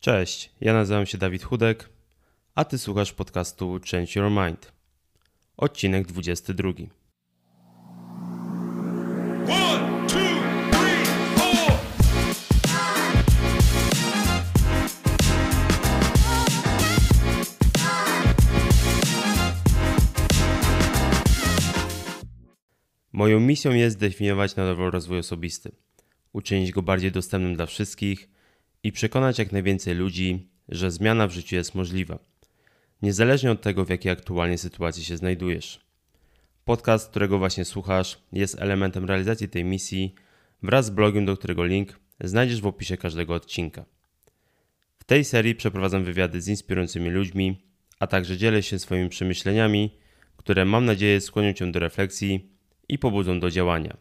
[0.00, 1.88] Cześć, ja nazywam się Dawid Chudek,
[2.54, 4.72] a ty słuchasz podcastu Change Your Mind.
[5.56, 6.68] Odcinek 22.
[6.68, 6.86] One,
[10.08, 10.18] two,
[10.70, 11.04] three,
[11.36, 11.78] four.
[23.12, 25.72] Moją misją jest zdefiniować na nowo rozwój osobisty,
[26.32, 28.28] uczynić go bardziej dostępnym dla wszystkich–
[28.82, 32.18] i przekonać jak najwięcej ludzi, że zmiana w życiu jest możliwa,
[33.02, 35.80] niezależnie od tego, w jakiej aktualnie sytuacji się znajdujesz.
[36.64, 40.14] Podcast, którego właśnie słuchasz, jest elementem realizacji tej misji
[40.62, 43.84] wraz z blogiem, do którego link znajdziesz w opisie każdego odcinka.
[44.98, 47.62] W tej serii przeprowadzam wywiady z inspirującymi ludźmi,
[48.00, 49.90] a także dzielę się swoimi przemyśleniami,
[50.36, 52.50] które mam nadzieję skłonią cię do refleksji
[52.88, 53.96] i pobudzą do działania.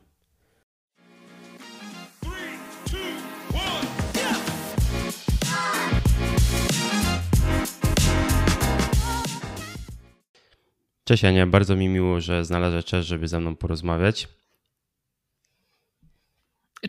[11.07, 14.27] Cześć Ania, bardzo mi miło, że znalazłeś czas, żeby ze mną porozmawiać.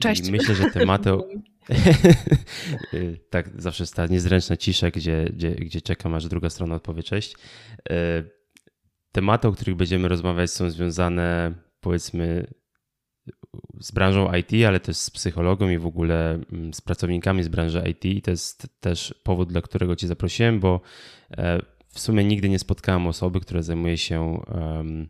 [0.00, 0.28] Cześć.
[0.28, 1.10] I myślę, że tematy.
[3.30, 7.34] tak, zawsze jest ta niezręczna cisza, gdzie, gdzie, gdzie czekam, aż druga strona odpowie cześć.
[7.90, 8.24] E,
[9.12, 12.46] tematy, o których będziemy rozmawiać, są związane powiedzmy
[13.80, 17.82] z branżą IT, ale też z psychologą i w ogóle mm, z pracownikami z branży
[17.90, 18.04] IT.
[18.04, 20.80] I to jest też powód, dla którego Cię zaprosiłem, bo
[21.30, 25.08] e, w sumie nigdy nie spotkałem osoby, która zajmuje się um,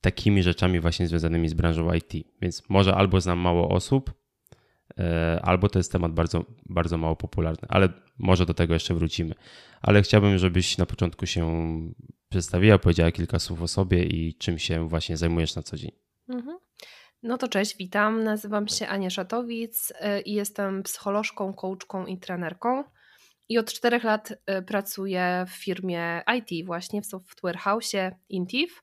[0.00, 2.12] takimi rzeczami właśnie związanymi z branżą IT.
[2.42, 4.12] Więc może albo znam mało osób,
[4.98, 7.88] e, albo to jest temat bardzo, bardzo mało popularny, ale
[8.18, 9.34] może do tego jeszcze wrócimy.
[9.82, 11.70] Ale chciałbym, żebyś na początku się
[12.28, 15.90] przedstawiła, powiedziała kilka słów o sobie i czym się właśnie zajmujesz na co dzień.
[16.28, 16.58] Mhm.
[17.22, 18.24] No to cześć, witam.
[18.24, 22.84] Nazywam się Ania Szatowic e, i jestem psycholożką, coachką i trenerką.
[23.48, 27.92] I od czterech lat y, pracuję w firmie IT, właśnie w software house
[28.28, 28.82] Intiv.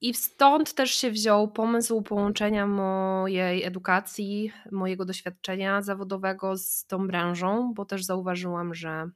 [0.00, 7.74] I stąd też się wziął pomysł połączenia mojej edukacji, mojego doświadczenia zawodowego z tą branżą,
[7.74, 9.10] bo też zauważyłam, że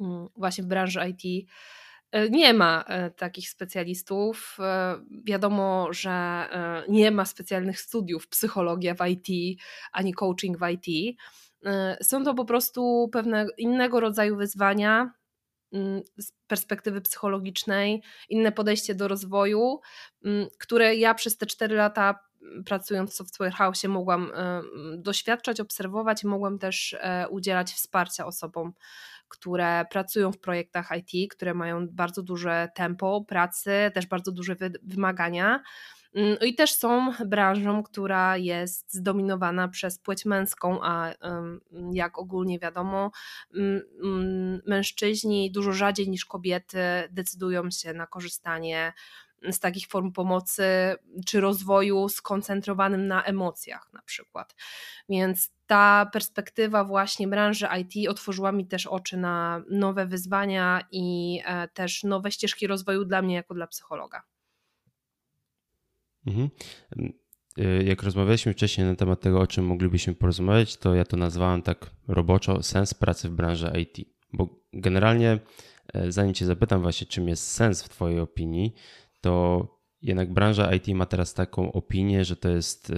[0.00, 1.48] mm, właśnie w branży IT
[2.14, 4.58] y, nie ma y, takich specjalistów.
[5.24, 6.48] Wiadomo, że
[6.88, 9.58] nie ma specjalnych studiów psychologia w IT
[9.92, 11.16] ani coaching w IT
[12.02, 15.12] są to po prostu pewne innego rodzaju wyzwania
[15.72, 19.80] mm, z perspektywy psychologicznej, inne podejście do rozwoju,
[20.24, 24.32] mm, które ja przez te 4 lata mm, pracując w Software House mogłam y,
[24.98, 28.72] doświadczać, obserwować i mogłam też e, udzielać wsparcia osobom,
[29.28, 35.62] które pracują w projektach IT, które mają bardzo duże tempo pracy, też bardzo duże wymagania
[36.40, 41.12] I też są branżą, która jest zdominowana przez płeć męską, a
[41.92, 43.10] jak ogólnie wiadomo,
[44.66, 46.78] mężczyźni dużo rzadziej niż kobiety
[47.10, 48.92] decydują się na korzystanie
[49.52, 50.64] z takich form pomocy
[51.26, 54.54] czy rozwoju skoncentrowanym na emocjach na przykład.
[55.08, 61.68] Więc ta perspektywa właśnie branży IT otworzyła mi też oczy na nowe wyzwania i e,
[61.68, 64.22] też nowe ścieżki rozwoju dla mnie jako dla psychologa.
[66.26, 66.50] Mhm.
[67.58, 71.62] Y, jak rozmawialiśmy wcześniej na temat tego, o czym moglibyśmy porozmawiać, to ja to nazwałem
[71.62, 74.08] tak roboczo sens pracy w branży IT.
[74.32, 75.38] Bo generalnie,
[75.92, 78.74] e, zanim Cię zapytam właśnie, czym jest sens w Twojej opinii,
[79.20, 79.66] to
[80.02, 82.92] jednak branża IT ma teraz taką opinię, że to jest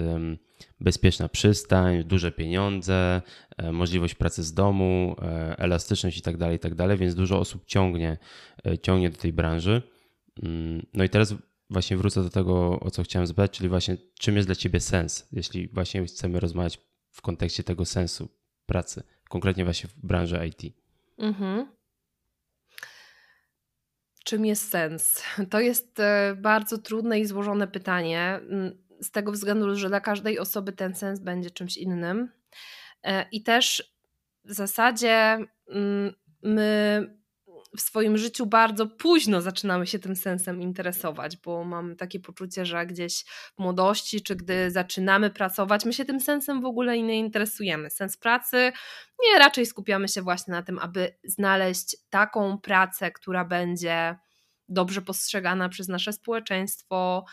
[0.81, 3.23] bezpieczna przystań, duże pieniądze,
[3.57, 7.63] e, możliwość pracy z domu, e, elastyczność i tak dalej, i tak więc dużo osób
[7.67, 8.19] ciągnie,
[8.83, 9.83] ciągnie do tej branży.
[10.43, 11.35] Mm, no i teraz
[11.71, 15.29] właśnie wrócę do tego, o co chciałem zapytać, czyli właśnie czym jest dla Ciebie sens,
[15.33, 16.79] jeśli właśnie chcemy rozmawiać
[17.11, 18.29] w kontekście tego sensu
[18.67, 20.75] pracy, konkretnie właśnie w branży IT.
[21.19, 21.67] Mhm.
[24.25, 25.23] Czym jest sens?
[25.51, 28.41] To jest e, bardzo trudne i złożone pytanie,
[29.01, 32.33] z tego względu, że dla każdej osoby ten sens będzie czymś innym.
[33.03, 33.95] E, I też
[34.45, 35.39] w zasadzie
[36.43, 37.18] my
[37.77, 42.87] w swoim życiu bardzo późno zaczynamy się tym sensem interesować, bo mam takie poczucie, że
[42.87, 43.25] gdzieś
[43.57, 47.91] w młodości, czy gdy zaczynamy pracować, my się tym sensem w ogóle nie interesujemy.
[47.91, 48.73] Sens pracy,
[49.25, 54.17] nie, raczej skupiamy się właśnie na tym, aby znaleźć taką pracę, która będzie
[54.69, 57.25] dobrze postrzegana przez nasze społeczeństwo,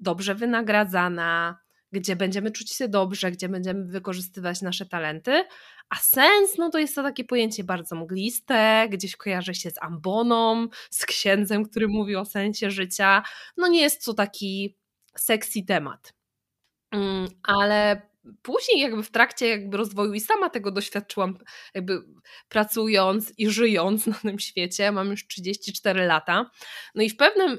[0.00, 1.58] dobrze wynagradzana,
[1.92, 5.44] gdzie będziemy czuć się dobrze, gdzie będziemy wykorzystywać nasze talenty,
[5.88, 10.68] a sens, no to jest to takie pojęcie bardzo mgliste, gdzieś kojarzy się z amboną,
[10.90, 13.22] z księdzem, który mówi o sensie życia.
[13.56, 14.76] No nie jest to taki
[15.16, 16.12] sexy temat.
[16.90, 18.02] Mm, ale
[18.42, 21.38] później jakby w trakcie jakby rozwoju i sama tego doświadczyłam
[21.74, 22.02] jakby
[22.48, 26.50] pracując i żyjąc na tym świecie, mam już 34 lata,
[26.94, 27.58] no i w pewnym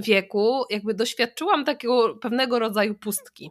[0.00, 3.50] wieku jakby doświadczyłam takiego pewnego rodzaju pustki.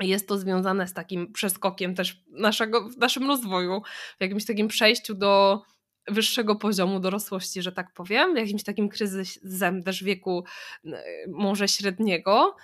[0.00, 3.82] Jest to związane z takim przeskokiem też naszego, w naszym rozwoju,
[4.18, 5.62] w jakimś takim przejściu do
[6.08, 10.44] wyższego poziomu dorosłości, że tak powiem, jakimś takim kryzysem też wieku
[11.28, 12.56] może średniego,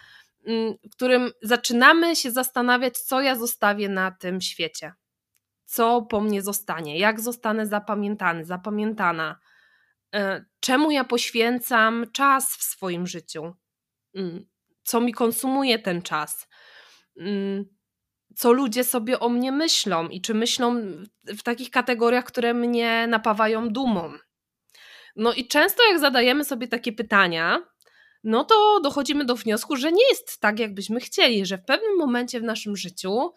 [0.47, 4.93] mm, w którym zaczynamy się zastanawiać, co ja zostawię na tym świecie,
[5.65, 9.39] co po mnie zostanie, jak zostanę zapamiętany, zapamiętana,
[10.15, 13.55] e, czemu ja poświęcam czas w swoim życiu,
[14.15, 14.47] mm,
[14.83, 16.49] co mi konsumuje ten czas
[18.37, 20.81] co ludzie sobie o mnie myślą i czy myślą
[21.25, 24.13] w takich kategoriach, które mnie napawają dumą.
[25.17, 27.59] No i często jak zadajemy sobie takie pytania,
[28.25, 32.41] no to dochodzimy do wniosku, że nie jest tak, jakbyśmy chcieli, że w pewnym momencie
[32.41, 33.33] w naszym życiu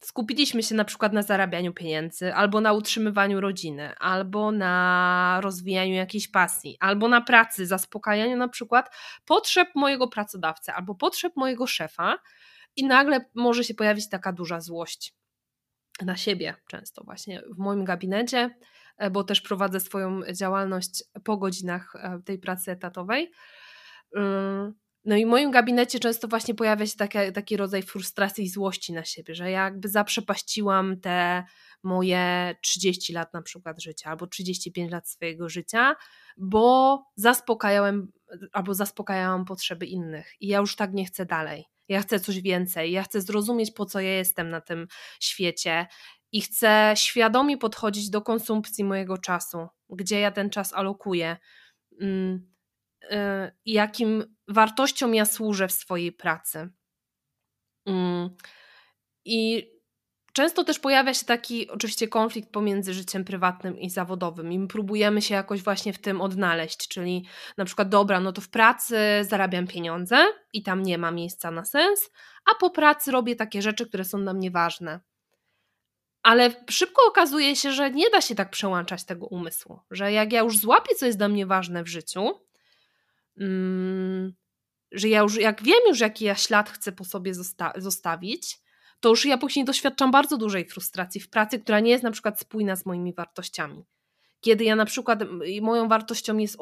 [0.00, 6.28] skupiliśmy się na przykład na zarabianiu pieniędzy, albo na utrzymywaniu rodziny, albo na rozwijaniu jakiejś
[6.28, 8.94] pasji, albo na pracy, zaspokajaniu na przykład
[9.24, 12.18] potrzeb mojego pracodawcy, albo potrzeb mojego szefa,
[12.76, 15.14] i nagle może się pojawić taka duża złość
[16.02, 18.56] na siebie często właśnie w moim gabinecie,
[18.96, 23.32] e, bo też prowadzę swoją działalność po godzinach e, tej pracy etatowej.
[25.04, 26.96] No i w moim gabinecie często właśnie pojawia się
[27.34, 31.44] taki, rodzaj frustracji i złości na siebie, że ja jakby zaprzepaściłam te
[31.82, 35.96] moje 30 lat na przykład życia albo 35 lat swojego życia,
[36.36, 38.12] bo zaspokajałem
[38.52, 41.64] albo zaspokajałam potrzeby innych i ja już tak nie chcę dalej.
[41.88, 44.86] Ja chcę coś więcej, ja chcę zrozumieć, po co ja jestem na tym
[45.20, 45.86] świecie
[46.32, 51.36] i chcę świadomie podchodzić do konsumpcji mojego czasu, gdzie ja ten czas alokuję,
[52.00, 52.49] mm,
[53.64, 56.68] jakim wartościom ja służę w swojej pracy.
[57.86, 58.30] Mm,
[59.24, 59.70] I
[60.32, 65.22] Często też pojawia się taki oczywiście konflikt pomiędzy życiem prywatnym i zawodowym i my próbujemy
[65.22, 67.26] się jakoś właśnie w tym odnaleźć, czyli
[67.56, 70.16] na przykład dobra, no to w pracy zarabiam pieniądze
[70.52, 72.10] i tam nie ma miejsca na sens,
[72.52, 75.00] a po pracy robię takie rzeczy, które są dla mnie ważne.
[76.22, 80.40] Ale szybko okazuje się, że nie da się tak przełączać tego umysłu, że jak ja
[80.40, 82.40] już złapię, co jest dla mnie ważne w życiu,
[84.92, 88.58] że ja już, jak wiem już, jaki ja ślad chcę po sobie zosta zostawić,
[89.00, 92.40] to już ja później doświadczam bardzo dużej frustracji w pracy, która nie jest na przykład
[92.40, 93.84] spójna z moimi wartościami.
[94.40, 95.20] Kiedy ja na przykład,
[95.62, 96.56] moją wartością jest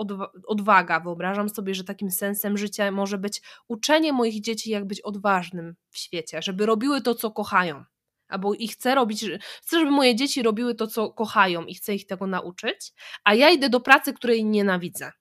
[0.46, 5.74] odwaga, wyobrażam sobie, że takim sensem życia może być uczenie moich dzieci, jak być odważnym
[5.90, 7.84] w świecie, żeby robiły to, co kochają.
[8.28, 9.24] Albo i chcę robić,
[9.62, 12.92] chcę, żeby moje dzieci robiły to, co kochają i chcę ich tego nauczyć,
[13.24, 15.12] a ja idę do pracy, której nienawidzę.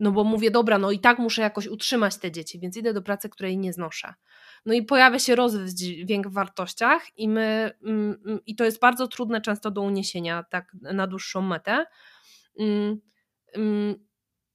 [0.00, 3.02] No bo mówię, dobra, no i tak muszę jakoś utrzymać te dzieci, więc idę do
[3.02, 4.14] pracy, której nie znoszę.
[4.66, 9.08] No i pojawia się rozdźwięk w wartościach i my, mm, mm, i to jest bardzo
[9.08, 11.84] trudne często do uniesienia tak na dłuższą metę.
[12.60, 13.00] Mm,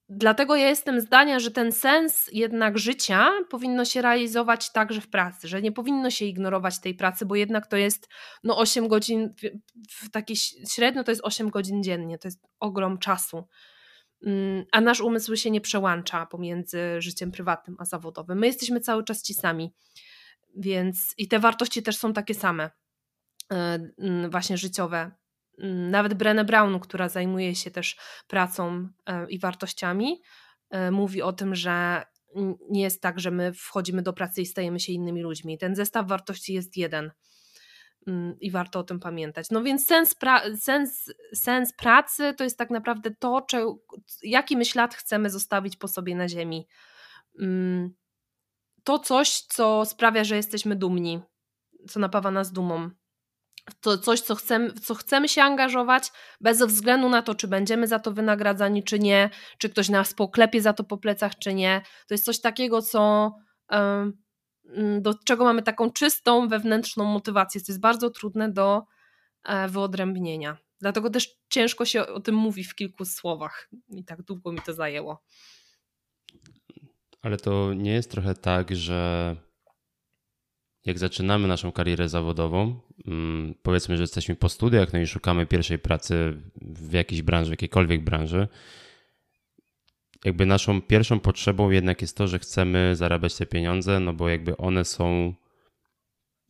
[0.10, 5.48] dlatego ja jestem zdania, że ten sens jednak życia powinno się realizować także w pracy,
[5.48, 8.10] że nie powinno się ignorować tej pracy, bo jednak to jest
[8.44, 9.34] no 8 godzin,
[9.90, 10.36] w takiej
[10.76, 13.48] średnio to jest 8 godzin dziennie, to jest ogrom czasu.
[14.72, 18.40] A nasz umysł się nie przełącza pomiędzy życiem prywatnym a zawodowym.
[18.40, 19.74] My jesteśmy cały czas ci sami.
[20.56, 22.70] Więc i te wartości też są takie same,
[23.52, 23.80] e,
[24.30, 25.12] właśnie życiowe.
[25.90, 27.98] Nawet Brené Brown, która zajmuje się też
[28.28, 30.22] pracą e, i wartościami,
[30.70, 32.04] e, mówi o tym, że
[32.70, 35.58] nie jest tak, że my wchodzimy do pracy i stajemy się innymi ludźmi.
[35.58, 37.12] Ten zestaw wartości jest jeden
[38.40, 39.50] i warto o tym pamiętać.
[39.52, 43.66] No więc sens, pra- sens, sens pracy to jest tak naprawdę to, czy,
[44.24, 46.68] jaki my ślad chcemy zostawić po sobie na ziemi
[48.84, 51.22] to coś, co sprawia, że jesteśmy dumni,
[51.90, 52.90] co napawa nas dumą.
[53.82, 58.00] To coś, co chcemy, co chcemy się angażować, bez względu na to, czy będziemy za
[58.00, 61.82] to wynagradzani, czy nie, czy ktoś nas poklepie za to po plecach, czy nie.
[62.08, 63.32] To jest coś takiego, co,
[65.02, 68.84] do czego mamy taką czystą wewnętrzną motywację, co jest bardzo trudne do
[69.44, 70.58] e, wyodrębnienia.
[70.80, 74.74] Dlatego też ciężko się o tym mówi w kilku słowach i tak długo mi to
[74.74, 75.24] zajęło.
[77.22, 79.36] Ale to nie jest trochę tak, że
[80.86, 85.80] jak zaczynamy naszą karierę zawodową, mm, powiedzmy, że jesteśmy po studiach, no i szukamy pierwszej
[85.80, 88.48] pracy w jakiejś branży, w jakiejkolwiek branży,
[90.26, 94.58] jakby naszą pierwszą potrzebą jednak jest to, że chcemy zarabiać te pieniądze, no bo jakby
[94.58, 95.34] one są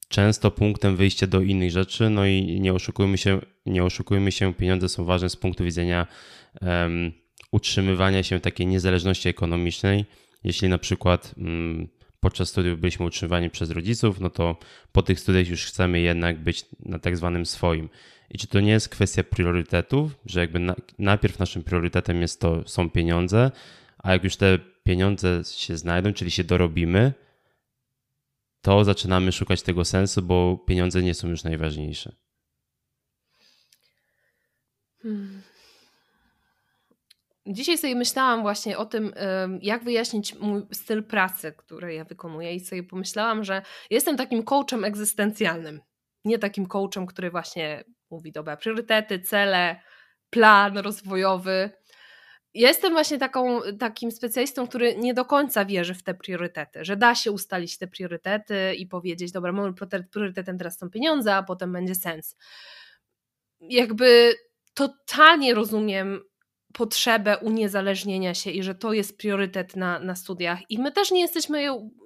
[0.08, 4.90] często punktem wyjścia do innych rzeczy, no i nie oszukujmy się, nie oszukujmy się pieniądze
[4.90, 6.08] są ważne z punktu widzenia
[6.62, 7.12] um,
[7.52, 10.06] utrzymywania się takiej niezależności ekonomicznej,
[10.44, 11.88] jeśli na przykład mm,
[12.20, 14.58] podczas studiów byliśmy utrzymywani przez rodziców, no to
[14.92, 17.90] po tych studiach już chcemy jednak być na tak zwanym swoim.
[18.34, 22.68] I czy to nie jest kwestia priorytetów, że jakby na, najpierw naszym priorytetem jest to,
[22.68, 23.52] są pieniądze,
[23.98, 27.14] a jak już te pieniądze się znajdą, czyli się dorobimy,
[28.62, 32.16] to zaczynamy szukać tego sensu, bo pieniądze nie są już najważniejsze.
[35.02, 35.42] Hmm.
[37.48, 39.14] Dzisiaj sobie myślałam właśnie o tym,
[39.62, 44.84] jak wyjaśnić mój styl pracy, który ja wykonuję, i sobie pomyślałam, że jestem takim coachem
[44.84, 45.82] egzystencjalnym.
[46.26, 47.84] Nie takim coachem, który właśnie
[48.14, 49.76] mówi, dobra, priorytety, cele,
[50.30, 51.70] plan rozwojowy.
[52.54, 57.16] Jestem właśnie taką, takim specjalistą, który nie do końca wierzy w te priorytety, że da
[57.16, 59.54] się ustalić te priorytety i powiedzieć, dobra,
[60.12, 62.36] priorytetem teraz są pieniądze, a potem będzie sens.
[63.60, 64.36] Jakby
[64.74, 66.22] totalnie rozumiem
[66.74, 70.60] potrzebę uniezależnienia się i że to jest priorytet na, na studiach.
[70.70, 71.64] I my też nie jesteśmy,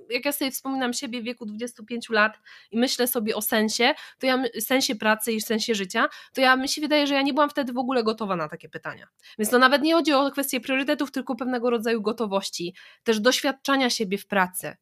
[0.10, 2.40] jak ja sobie wspominam siebie w wieku 25 lat
[2.72, 6.70] i myślę sobie o sensie, to ja sensie pracy i sensie życia, to ja mi
[6.70, 9.08] się wydaje, że ja nie byłam wtedy w ogóle gotowa na takie pytania.
[9.40, 14.18] Więc to nawet nie chodzi o kwestię priorytetów, tylko pewnego rodzaju gotowości, też doświadczania siebie
[14.18, 14.76] w pracy.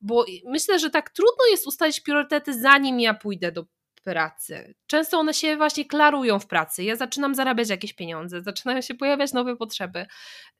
[0.00, 3.64] Bo myślę, że tak trudno jest ustalić priorytety, zanim ja pójdę do
[4.04, 4.74] pracy.
[4.86, 6.84] Często one się właśnie klarują w pracy.
[6.84, 10.06] Ja zaczynam zarabiać jakieś pieniądze, zaczynają się pojawiać nowe potrzeby,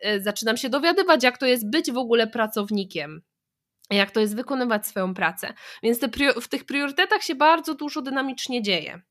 [0.06, 3.22] y, zaczynam się dowiadywać, jak to jest być w ogóle pracownikiem
[3.90, 5.54] jak to jest wykonywać swoją pracę.
[5.82, 6.08] Więc te,
[6.40, 9.02] w tych priorytetach się bardzo dużo dynamicznie dzieje.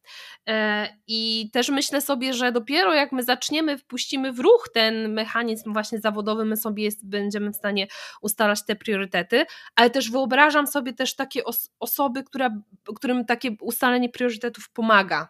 [0.47, 5.73] E, I też myślę sobie, że dopiero jak my zaczniemy, wpuścimy w ruch ten mechanizm
[5.73, 7.87] właśnie zawodowy, my sobie jest, będziemy w stanie
[8.21, 12.49] ustalać te priorytety, ale też wyobrażam sobie też takie os osoby, która,
[12.95, 15.29] którym takie ustalenie priorytetów pomaga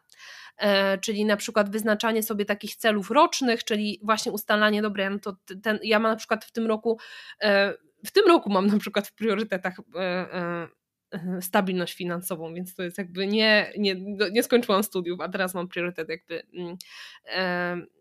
[0.58, 5.36] e, czyli na przykład wyznaczanie sobie takich celów rocznych, czyli właśnie ustalanie, dobra, no to
[5.64, 7.00] ten, ja mam na przykład w tym roku
[7.42, 7.74] e,
[8.06, 10.68] w tym roku mam na przykład w priorytetach e, e,
[11.12, 13.96] e, stabilność finansową, więc to jest jakby nie, nie,
[14.32, 16.78] nie skończyłam studiów, a teraz mam priorytet jakby mm,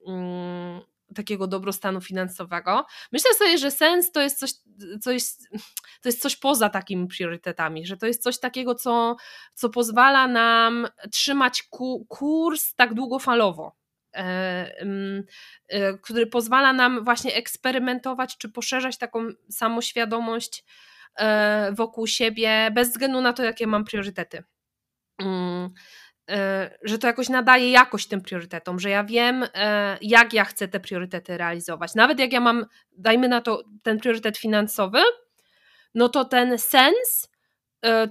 [0.07, 0.81] mm,
[1.15, 2.87] takiego dobrostanu finansowego.
[3.13, 4.53] Myślę sobie, że sens to jest coś,
[5.01, 5.23] coś,
[6.03, 9.17] to jest coś poza takimi priorytetami, że to jest coś takiego, co,
[9.55, 13.82] co pozwala nam trzymać ku, kurs tak długofalowo.
[14.15, 14.85] E,
[15.69, 20.65] e, który pozwala nam właśnie eksperymentować czy poszerzać taką samoświadomość
[21.19, 24.45] e, wokół siebie, bez względu na to, jakie mam priorytety.
[25.19, 25.71] Mm,
[26.83, 29.47] że to jakoś nadaje jakość tym priorytetom, że ja wiem,
[30.01, 31.95] jak ja chcę te priorytety realizować.
[31.95, 34.99] Nawet jak ja mam, dajmy na to, ten priorytet finansowy,
[35.95, 37.32] no to ten sens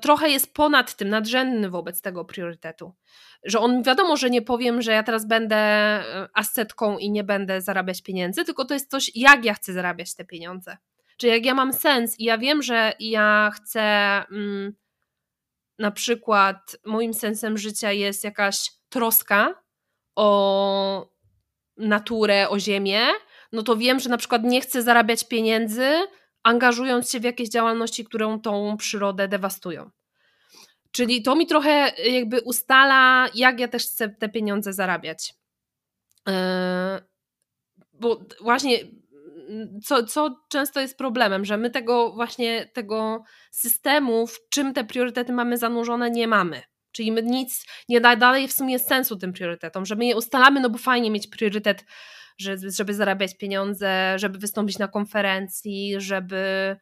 [0.01, 2.93] trochę jest ponad tym, nadrzędny wobec tego priorytetu
[3.43, 7.61] że on wiadomo, że nie powiem, że ja teraz będę e, ascetką i nie będę
[7.61, 10.77] zarabiać pieniędzy, tylko to jest coś, jak ja chcę zarabiać te pieniądze.
[11.17, 13.81] Czyli jak ja mam sens i ja wiem, że ja chcę
[14.31, 14.73] mm,
[15.79, 19.63] na przykład moim sensem życia jest jakaś troska
[20.15, 21.11] o
[21.77, 23.01] naturę, o ziemię,
[23.51, 25.91] no to wiem, że na przykład nie chcę zarabiać pieniędzy,
[26.43, 29.89] angażując się w jakieś działalności, które tą przyrodę dewastują.
[30.91, 35.33] Czyli to mi trochę jakby ustala, jak ja też chcę te pieniądze zarabiać.
[36.27, 36.33] Yy,
[37.93, 38.79] bo właśnie
[39.50, 44.83] mm, co, co często jest problemem, że my tego właśnie tego systemu, w czym te
[44.83, 46.62] priorytety mamy zanurzone, nie mamy.
[46.91, 50.60] Czyli my nic nie da dalej w sumie sensu tym priorytetom, że my je ustalamy,
[50.60, 51.86] no bo fajnie mieć priorytet,
[52.67, 56.75] żeby zarabiać pieniądze, żeby wystąpić na konferencji, żeby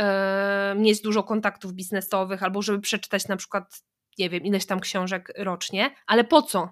[0.00, 3.82] E, mieć dużo kontaktów biznesowych, albo żeby przeczytać na przykład,
[4.18, 6.68] nie wiem, ileś tam książek rocznie, ale po co?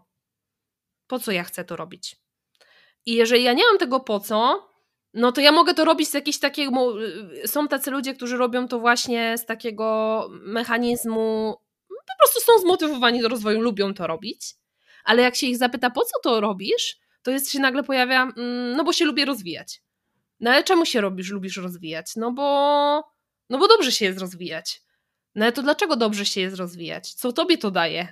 [1.07, 2.17] Po co ja chcę to robić?
[3.07, 4.69] I jeżeli ja nie mam tego po co,
[5.15, 7.03] no to ja mogę to robić z jakiegoś takiego.
[7.45, 11.55] Y, są tacy ludzie, którzy robią to właśnie z takiego mechanizmu,
[11.89, 14.55] po prostu są zmotywowani do rozwoju, lubią to robić,
[15.05, 18.77] ale jak się ich zapyta, po co to robisz, to jest się nagle pojawia, mm,
[18.77, 19.83] no bo się lubię rozwijać.
[20.41, 22.17] No ale czemu się robisz, lubisz rozwijać?
[22.17, 23.05] No bo,
[23.51, 24.83] no bo dobrze się jest rozwijać.
[25.35, 27.15] No ale to dlaczego dobrze się jest rozwijać?
[27.15, 28.09] Co tobie to daje?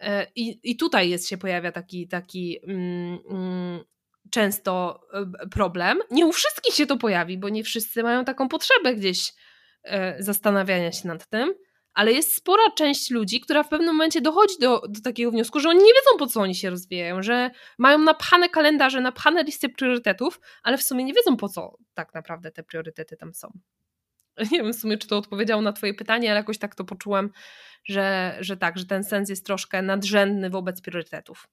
[0.00, 3.84] E, I, i tutaj jest, się pojawia taki, taki mm, mm,
[4.30, 5.98] często e, problem.
[6.10, 9.32] Nie u wszystkich się to pojawi, bo nie wszyscy mają taką potrzebę gdzieś
[9.82, 11.54] e, zastanawiania się nad tym
[11.94, 15.68] ale jest spora część ludzi, która w pewnym momencie dochodzi do, do takiego wniosku, że
[15.68, 20.40] oni nie wiedzą, po co oni się rozwijają, że mają napchane kalendarze, napchane listy priorytetów,
[20.62, 23.58] ale w sumie nie wiedzą, po co tak naprawdę te priorytety tam są.
[24.52, 27.30] Nie wiem w sumie, czy to odpowiedziało na Twoje pytanie, ale jakoś tak to poczułam,
[27.84, 31.48] że, że tak, że ten sens jest troszkę nadrzędny wobec priorytetów.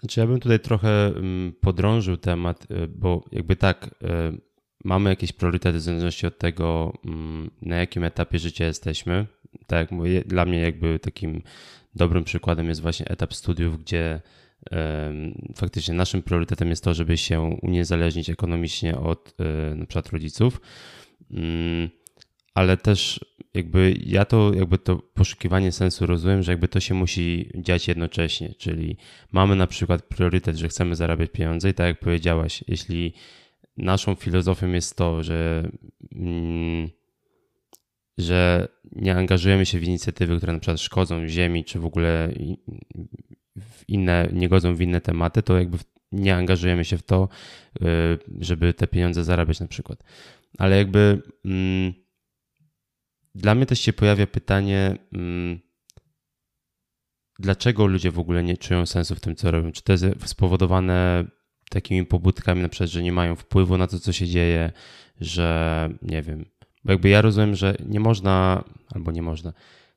[0.00, 4.40] Znaczy ja bym tutaj trochę mm, podrążył temat, y, bo jakby tak, y,
[4.84, 9.26] mamy jakieś priorytety w zależności od tego, mm, na jakim etapie życia jesteśmy.
[9.66, 11.42] Tak jak mówię, dla mnie jakby takim
[11.94, 14.20] dobrym przykładem jest właśnie etap studiów, gdzie
[15.56, 20.60] faktycznie naszym priorytetem jest to, żeby się uniezależnić ekonomicznie od e, na przykład rodziców.
[21.30, 21.88] Mm,
[22.54, 23.20] ale też
[23.54, 28.54] jakby ja to jakby to poszukiwanie sensu rozumiem, że jakby to się musi dziać jednocześnie,
[28.58, 28.96] czyli
[29.32, 33.12] mamy na przykład priorytet, że chcemy zarabiać pieniądze i tak jak powiedziałaś, jeśli
[33.76, 35.70] naszą filozofią jest to, że
[36.14, 36.90] mm,
[38.18, 42.32] że nie angażujemy się w inicjatywy, które na przykład szkodzą ziemi, czy w ogóle
[43.60, 45.78] w inne, nie godzą w inne tematy, to jakby
[46.12, 47.28] nie angażujemy się w to,
[47.82, 47.84] y,
[48.40, 50.04] żeby te pieniądze zarabiać na przykład.
[50.58, 51.94] Ale jakby mm,
[53.34, 55.60] dla mnie też się pojawia pytanie, mm,
[57.38, 59.72] dlaczego ludzie w ogóle nie czują sensu w tym, co robią?
[59.72, 61.24] Czy to jest spowodowane
[61.70, 64.72] takimi pobudkami, na przykład, że nie mają wpływu na to, co się dzieje,
[65.20, 66.44] że nie wiem.
[66.84, 69.52] Bo jakby ja rozumiem, że nie można, albo nie można,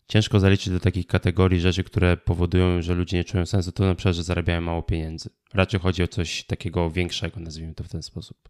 [0.08, 3.96] ciężko zaliczyć do takich kategorii rzeczy, które powodują, że ludzie nie czują sensu, to na
[3.96, 5.30] przykład, że zarabiają mało pieniędzy.
[5.54, 8.50] Raczej chodzi o coś takiego większego, nazwijmy to w ten sposób.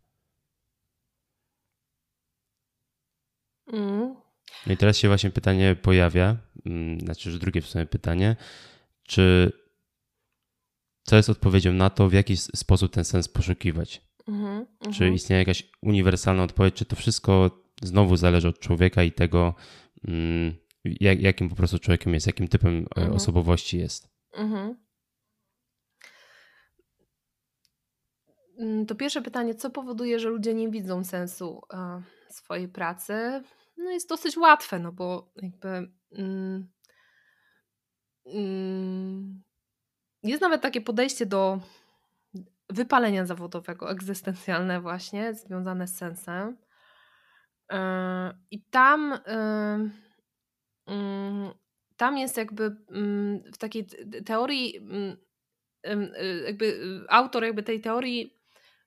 [3.73, 4.15] Mm.
[4.67, 8.35] No i teraz się właśnie pytanie pojawia, mm, znaczy już drugie w sumie pytanie,
[9.03, 9.51] czy
[11.07, 14.01] co jest odpowiedzią na to, w jaki sposób ten sens poszukiwać?
[14.27, 19.11] Mm -hmm, czy istnieje jakaś uniwersalna odpowiedź, czy to wszystko znowu zależy od człowieka i
[19.11, 19.55] tego,
[20.07, 20.53] mm,
[20.85, 23.15] jak, jakim po prostu człowiekiem jest, jakim typem mm -hmm.
[23.15, 24.09] osobowości jest?
[24.33, 24.75] -hmm.
[28.87, 33.43] To pierwsze pytanie, co powoduje, że ludzie nie widzą sensu e, swojej pracy?
[33.77, 35.91] No jest dosyć łatwe, no bo jakby.
[36.11, 36.67] Mm,
[38.25, 39.46] mm,
[40.27, 41.59] jest nawet takie podejście do
[42.69, 46.57] wypalenia zawodowego, egzystencjalne właśnie, związane z sensem.
[47.71, 49.89] E, I tam, e,
[50.87, 51.51] mm,
[51.97, 53.87] tam jest jakby mm, w takiej
[54.25, 55.17] teorii, mm,
[56.45, 56.79] jakby
[57.09, 58.37] autor jakby tej teorii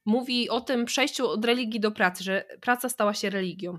[0.05, 3.79] mówi o tym przejściu od religii do pracy, że praca stała się religią.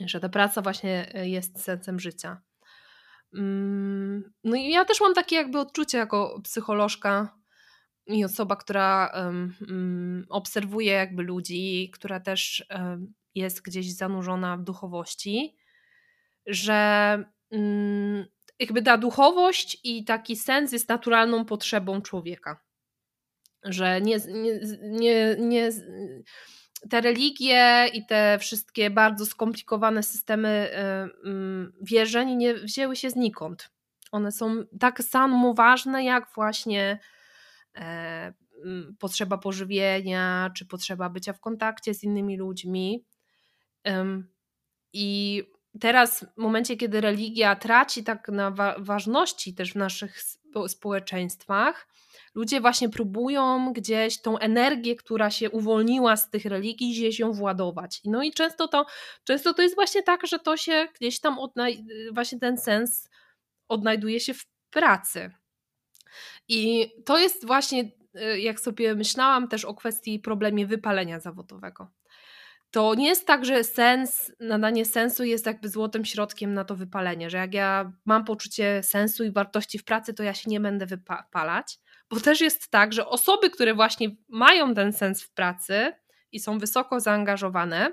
[0.00, 2.42] Że ta praca właśnie e, jest sensem życia.
[3.34, 7.40] Mm, no i ja też mam takie jakby odczucie jako psycholożka
[8.06, 12.66] i osoba, która um, obserwuje jakby ludzi, która też
[13.34, 15.56] jest gdzieś zanurzona w duchowości,
[16.46, 18.26] że um,
[18.58, 22.60] jakby ta duchowość i taki sens jest naturalną potrzebą człowieka.
[23.64, 25.70] Że nie, nie, nie, nie
[26.90, 30.70] te religie i te wszystkie bardzo skomplikowane systemy
[31.24, 33.70] y, wierzeń nie wzięły się znikąd.
[34.12, 36.98] One są tak samo ważne jak właśnie
[37.76, 38.32] e,
[38.98, 43.04] potrzeba pożywienia, czy potrzeba bycia w kontakcie z innymi ludźmi.
[44.92, 45.42] I
[45.80, 50.22] teraz, w momencie, kiedy religia traci tak na ważności też w naszych
[50.68, 51.88] społeczeństwach,
[52.34, 58.00] ludzie właśnie próbują gdzieś tą energię, która się uwolniła z tych religii, gdzieś ją władować.
[58.04, 58.86] No i często to,
[59.24, 61.36] często to jest właśnie tak, że to się gdzieś tam
[62.12, 63.10] właśnie ten sens
[63.68, 65.30] odnajduje się w pracy.
[66.48, 67.92] I to jest właśnie,
[68.34, 71.99] y, jak sobie myślałam też o kwestii problemie wypalenia zawodowego.
[72.70, 77.30] To nie jest tak, że sens, nadanie sensu jest jakby złotym środkiem na to wypalenie,
[77.30, 80.86] że jak ja mam poczucie sensu i wartości w pracy, to ja się nie będę
[80.86, 81.78] wypalać,
[82.10, 85.92] bo też jest tak, że osoby, które właśnie mają ten sens w pracy
[86.32, 87.92] i są wysoko zaangażowane,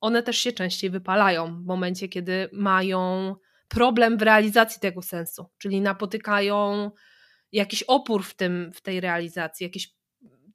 [0.00, 3.34] one też się częściej wypalają w momencie, kiedy mają
[3.68, 6.90] problem w realizacji tego sensu, czyli napotykają
[7.52, 9.95] jakiś opór w, tym, w tej realizacji, jakieś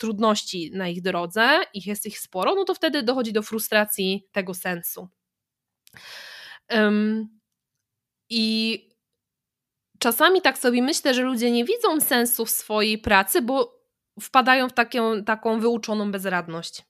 [0.02, 4.54] trudności na ich drodze, ich jest ich sporo, no to wtedy dochodzi do frustracji tego
[4.54, 5.10] sensu.
[6.72, 7.40] Um,
[8.30, 8.80] I
[10.00, 13.82] czasami tak sobie myślę, że ludzie nie widzą sensu w swojej pracy, bo
[14.22, 16.84] wpadają w taką, taką wyuczoną bezradność.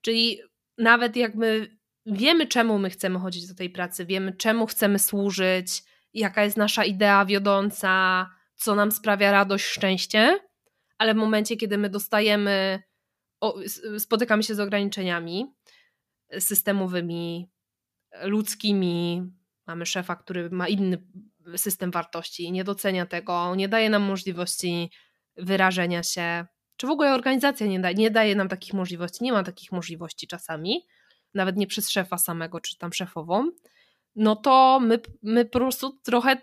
[0.00, 0.40] Czyli
[0.78, 5.82] nawet jak my wiemy, czemu my chcemy chodzić do tej pracy, wiemy, czemu chcemy służyć,
[6.14, 10.38] jaka jest nasza idea wiodąca, co nam sprawia radość, szczęście,
[10.98, 12.82] ale w momencie, kiedy my dostajemy,
[13.98, 15.54] spotykamy się z ograniczeniami
[16.38, 17.50] systemowymi,
[18.22, 19.22] ludzkimi,
[19.66, 21.02] mamy szefa, który ma inny
[21.56, 24.90] system wartości, nie docenia tego, nie daje nam możliwości
[25.36, 29.42] wyrażenia się, czy w ogóle organizacja nie, da, nie daje nam takich możliwości, nie ma
[29.42, 30.86] takich możliwości czasami,
[31.34, 33.50] nawet nie przez szefa samego, czy tam szefową,
[34.16, 36.36] no to my, my po prostu trochę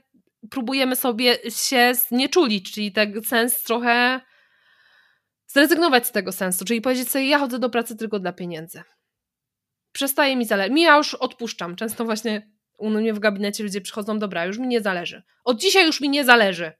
[0.50, 4.22] próbujemy sobie się znieczulić, czyli ten sens trochę
[5.54, 8.82] zrezygnować z tego sensu, czyli powiedzieć sobie, ja chodzę do pracy tylko dla pieniędzy.
[9.92, 10.74] przestaje mi zależeć.
[10.74, 11.76] Mi ja już odpuszczam.
[11.76, 15.24] Często właśnie u mnie w gabinecie ludzie przychodzą, dobra, już mi nie zależy.
[15.44, 16.72] Od dzisiaj już mi nie zależy.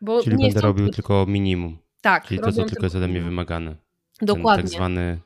[0.00, 1.78] Bo Czyli będę robił tylko minimum.
[2.00, 2.26] Tak.
[2.26, 3.76] Czyli to, co tylko jest ode mnie wymagane.
[4.22, 4.62] Dokładnie.
[4.62, 5.20] Ten tak zwany,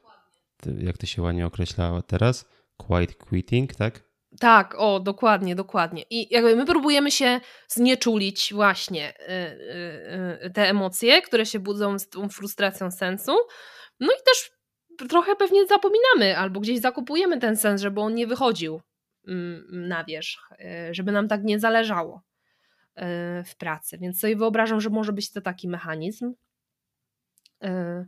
[0.79, 4.06] jak to się ładnie określa teraz, quiet quitting, tak?
[4.41, 6.03] Tak, o, dokładnie, dokładnie.
[6.11, 12.09] I jakby my próbujemy się znieczulić właśnie yy, yy, te emocje, które się budzą z
[12.09, 13.33] tą frustracją sensu.
[14.01, 14.51] No i też
[15.09, 18.81] trochę pewnie zapominamy albo gdzieś zakupujemy ten sens, żeby on nie wychodził
[19.27, 20.51] mm, na wierzch,
[20.91, 22.23] żeby nam tak nie zależało
[22.99, 23.03] y,
[23.45, 23.99] w pracy.
[23.99, 26.35] Więc sobie wyobrażam, że może być to taki mechanizm.
[27.65, 28.07] Y,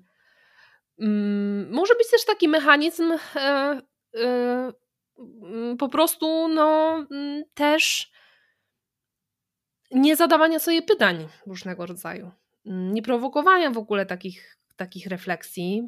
[0.98, 3.18] mm, może być też taki mechanizm y,
[5.78, 8.12] po prostu no, mm, też
[9.90, 12.30] nie zadawania sobie pytań różnego rodzaju,
[12.66, 15.82] mm, nie prowokowania w ogóle takich, takich refleksji.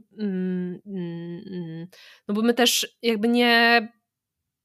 [2.28, 3.88] No bo my też jakby nie,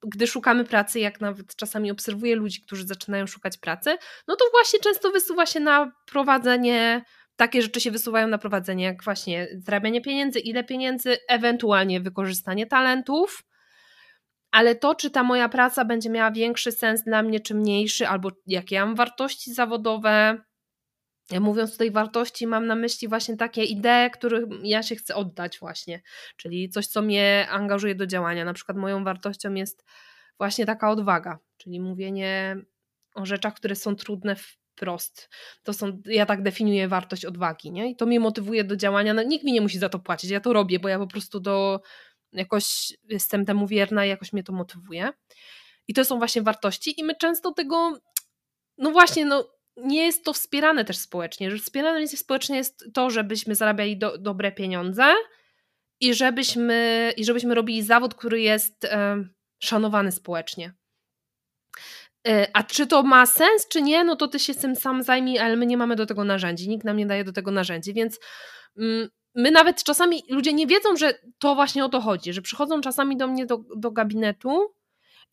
[0.07, 3.97] gdy szukamy pracy, jak nawet czasami obserwuję ludzi, którzy zaczynają szukać pracy,
[4.27, 7.01] no to właśnie często wysuwa się na prowadzenie
[7.35, 13.43] takie rzeczy się wysuwają na prowadzenie, jak właśnie zarabianie pieniędzy, ile pieniędzy, ewentualnie wykorzystanie talentów,
[14.55, 18.31] ale to, czy ta moja praca będzie miała większy sens dla mnie, czy mniejszy, albo
[18.47, 20.37] jakie ja mam wartości zawodowe.
[21.39, 26.01] Mówiąc tutaj wartości, mam na myśli właśnie takie idee, których ja się chcę oddać, właśnie,
[26.37, 28.45] czyli coś, co mnie angażuje do działania.
[28.45, 29.85] Na przykład moją wartością jest
[30.37, 32.57] właśnie taka odwaga, czyli mówienie
[33.15, 35.29] o rzeczach, które są trudne wprost.
[35.63, 37.89] To są, ja tak definiuję wartość odwagi, nie?
[37.91, 39.13] I to mnie motywuje do działania.
[39.13, 41.39] No, nikt mi nie musi za to płacić, ja to robię, bo ja po prostu
[41.39, 41.81] do
[42.35, 45.09] jakoś jestem temu wierna i jakoś mnie to motywuje.
[45.87, 47.99] I to są właśnie wartości i my często tego,
[48.77, 53.09] no właśnie, no nie jest to wspierane też społecznie, że wspierane jest społecznie jest to,
[53.09, 55.13] żebyśmy zarabiali do, dobre pieniądze
[55.99, 59.23] i żebyśmy, i żebyśmy robili zawód, który jest e,
[59.59, 60.73] szanowany społecznie.
[62.27, 65.03] E, a czy to ma sens, czy nie, no to ty się z tym sam
[65.03, 67.93] zajmij, ale my nie mamy do tego narzędzi, nikt nam nie daje do tego narzędzi,
[67.93, 68.19] więc
[68.77, 72.81] mm, my nawet czasami ludzie nie wiedzą, że to właśnie o to chodzi, że przychodzą
[72.81, 74.73] czasami do mnie do, do gabinetu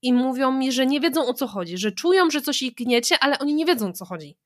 [0.02, 3.16] i mówią mi, że nie wiedzą o co chodzi, że czują, że coś ich gniecie,
[3.20, 4.36] ale oni nie wiedzą o co chodzi.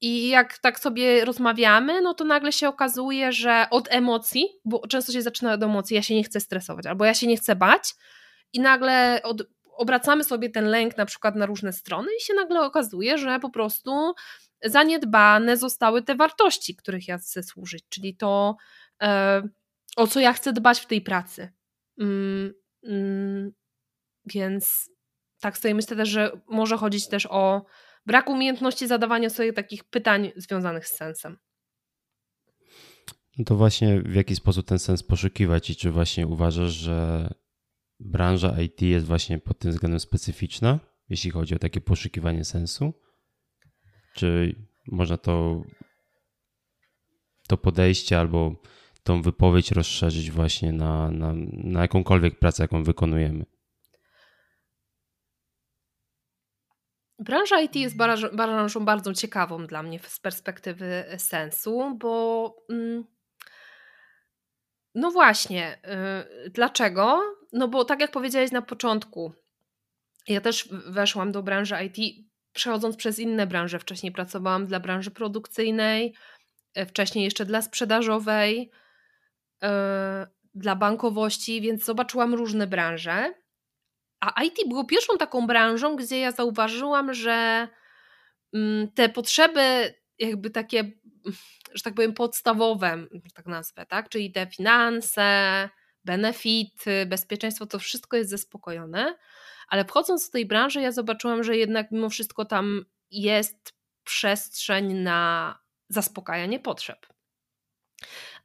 [0.00, 5.12] I jak tak sobie rozmawiamy, no to nagle się okazuje, że od emocji, bo często
[5.12, 7.94] się zaczyna od emocji, ja się nie chcę stresować, albo ja się nie chcę bać,
[8.52, 9.42] i nagle od,
[9.76, 13.50] obracamy sobie ten lęk na przykład na różne strony, i się nagle okazuje, że po
[13.50, 14.14] prostu
[14.64, 18.56] zaniedbane zostały te wartości, których ja chcę służyć, czyli to,
[19.02, 19.42] e,
[19.96, 21.52] o co ja chcę dbać w tej pracy.
[21.98, 23.52] Mm, mm,
[24.26, 24.90] więc
[25.40, 27.64] tak sobie myślę też, że może chodzić też o
[28.06, 31.38] brak umiejętności zadawania sobie takich pytań związanych z sensem.
[33.38, 37.28] No to właśnie w jaki sposób ten sens poszukiwać i czy właśnie uważasz, że
[38.00, 42.92] branża IT jest właśnie pod tym względem specyficzna, jeśli chodzi o takie poszukiwanie sensu?
[44.14, 45.62] Czy można to,
[47.48, 48.54] to podejście albo
[49.02, 53.44] tą wypowiedź rozszerzyć właśnie na, na, na jakąkolwiek pracę, jaką wykonujemy?
[57.18, 57.96] Branża IT jest
[58.32, 63.04] branżą bardzo ciekawą dla mnie z perspektywy sensu, bo mm,
[64.94, 65.78] no właśnie,
[66.44, 67.20] yy, dlaczego?
[67.52, 69.32] No bo tak jak powiedziałeś na początku,
[70.28, 73.78] ja też weszłam do branży IT przechodząc przez inne branże.
[73.78, 76.14] Wcześniej pracowałam dla branży produkcyjnej,
[76.74, 78.70] e, wcześniej jeszcze dla sprzedażowej,
[79.62, 79.68] yy,
[80.54, 83.34] dla bankowości, więc zobaczyłam różne branże.
[84.20, 87.68] A IT było pierwszą taką branżą, gdzie ja zauważyłam, że
[88.52, 90.92] yy, te potrzeby, jakby takie,
[91.74, 94.08] że tak powiem, podstawowe, tak nazwę, tak?
[94.08, 95.68] czyli te finanse,
[96.04, 99.14] benefity, bezpieczeństwo, to wszystko jest zaspokojone
[99.68, 105.58] ale wchodząc w tej branży, ja zobaczyłam, że jednak mimo wszystko tam jest przestrzeń na
[105.88, 107.06] zaspokajanie potrzeb.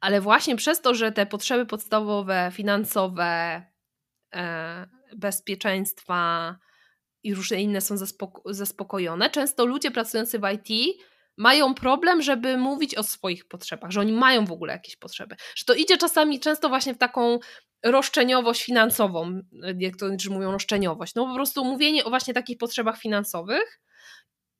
[0.00, 3.62] Ale właśnie przez to, że te potrzeby podstawowe, finansowe,
[4.34, 6.56] e, bezpieczeństwa
[7.22, 7.96] i różne inne są
[8.44, 10.98] zaspokojone, często ludzie pracujący w IT
[11.38, 15.36] mają problem, żeby mówić o swoich potrzebach, że oni mają w ogóle jakieś potrzeby.
[15.56, 17.38] Że to idzie czasami często właśnie w taką
[17.84, 19.40] roszczeniowość finansową,
[19.74, 23.80] niektórzy mówią roszczeniowość, no po prostu mówienie o właśnie takich potrzebach finansowych.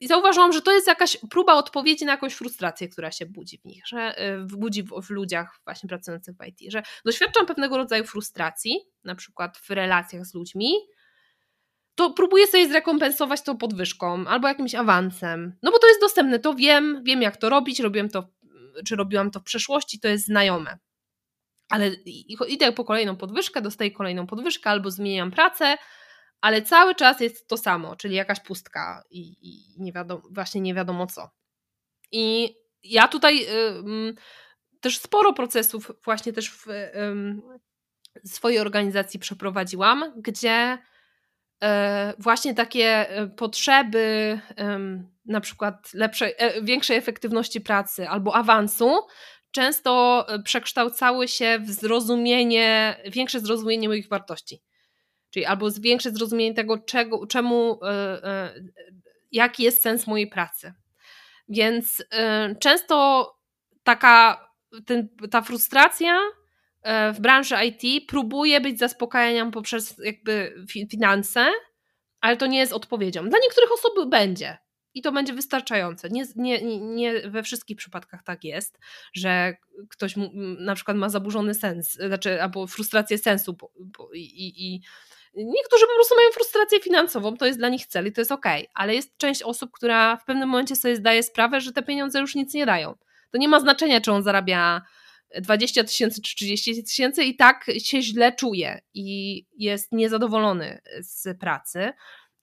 [0.01, 3.65] I zauważyłam, że to jest jakaś próba odpowiedzi na jakąś frustrację, która się budzi w
[3.65, 8.03] nich, że y, budzi w, w ludziach właśnie pracujących w IT, że doświadczam pewnego rodzaju
[8.03, 10.73] frustracji, na przykład w relacjach z ludźmi,
[11.99, 15.57] to próbuję sobie zrekompensować to podwyżką albo jakimś awansem.
[15.63, 18.27] No bo to jest dostępne, to wiem, wiem jak to robić, robiłem to,
[18.85, 20.77] czy robiłam to w przeszłości, to jest znajome.
[21.69, 21.87] ale
[22.47, 25.77] idę po kolejną podwyżkę, dostaję kolejną podwyżkę albo zmieniam pracę,
[26.41, 30.73] ale cały czas jest to samo, czyli jakaś pustka i, i nie wiadomo, właśnie nie
[30.73, 31.29] wiadomo co.
[32.11, 34.15] I ja tutaj y,
[34.81, 36.91] też sporo procesów właśnie też w y,
[38.25, 40.88] swojej organizacji przeprowadziłam, gdzie y,
[42.17, 44.39] właśnie takie e, potrzeby
[45.25, 48.99] na przykład lepszej, e, większej efektywności pracy albo awansu
[49.51, 54.63] często e, przekształcały się w zrozumienie, większe zrozumienie moich wartości.
[55.29, 57.79] Czyli albo większe zrozumienie tego, czego, czemu,
[59.31, 60.73] jaki jest sens mojej pracy.
[61.49, 62.03] Więc
[62.59, 63.25] często
[63.83, 64.49] taka
[64.85, 66.38] ten, ta frustracja e,
[67.13, 71.51] w branży IT próbuje być zaspokajaniem poprzez jakby finanse,
[72.21, 73.29] ale to nie jest odpowiedzią.
[73.29, 74.57] Dla niektórych osób będzie.
[74.93, 76.09] I to będzie wystarczające.
[76.09, 78.79] Nie, nie, nie we wszystkich przypadkach tak jest,
[79.13, 79.57] że
[79.89, 80.13] ktoś
[80.59, 84.81] na przykład ma zaburzony sens, znaczy, albo frustrację sensu bo, bo, i, i
[85.33, 88.45] Niektórzy po prostu mają frustrację finansową, to jest dla nich cel i to jest ok,
[88.73, 92.35] ale jest część osób, która w pewnym momencie sobie zdaje sprawę, że te pieniądze już
[92.35, 92.95] nic nie dają.
[93.31, 94.81] To nie ma znaczenia, czy on zarabia
[95.41, 101.93] 20 tysięcy czy 30 tysięcy i tak się źle czuje i jest niezadowolony z pracy.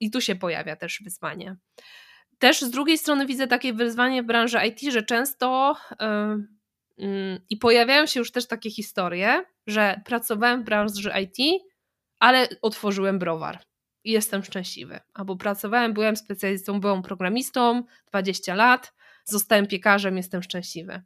[0.00, 1.56] I tu się pojawia też wyzwanie.
[2.38, 7.56] Też z drugiej strony widzę takie wyzwanie w branży IT, że często yy, yy, i
[7.56, 11.62] pojawiają się już też takie historie, że pracowałem w branży IT,
[12.18, 13.62] ale otworzyłem browar
[14.04, 15.00] i jestem szczęśliwy.
[15.14, 18.94] Albo pracowałem, byłem specjalistą, byłem programistą 20 lat,
[19.24, 21.02] zostałem piekarzem, jestem szczęśliwy.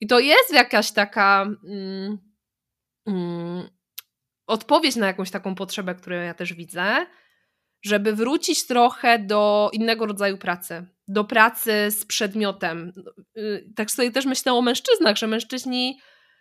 [0.00, 2.18] I to jest jakaś taka mm,
[3.06, 3.68] mm,
[4.46, 7.06] odpowiedź na jakąś taką potrzebę, którą ja też widzę,
[7.82, 12.92] żeby wrócić trochę do innego rodzaju pracy, do pracy z przedmiotem.
[13.38, 16.00] Y, tak sobie też myślę o mężczyznach, że mężczyźni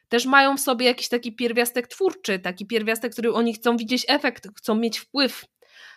[0.09, 4.47] też mają w sobie jakiś taki pierwiastek twórczy, taki pierwiastek, który oni chcą widzieć efekt,
[4.57, 5.45] chcą mieć wpływ.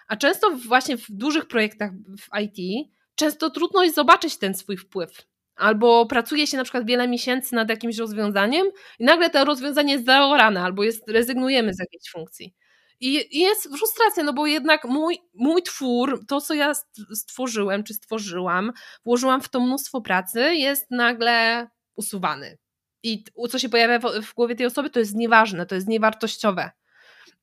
[0.09, 5.32] A często właśnie w dużych projektach w IT często trudno jest zobaczyć ten swój wpływ.
[5.63, 8.67] Albo pracuje się na przykład wiele miesięcy nad jakimś rozwiązaniem
[8.99, 12.55] i nagle to rozwiązanie jest zaorane, albo jest, rezygnujemy z jakiejś funkcji.
[13.01, 16.73] I, jest frustracja, no bo jednak mój, mój twór, to co ja
[17.15, 18.73] stworzyłem, czy stworzyłam,
[19.05, 22.59] włożyłam w to mnóstwo pracy, jest nagle usuwany.
[23.03, 26.71] I co się pojawia w, w głowie tej osoby, to jest nieważne, to jest niewartościowe.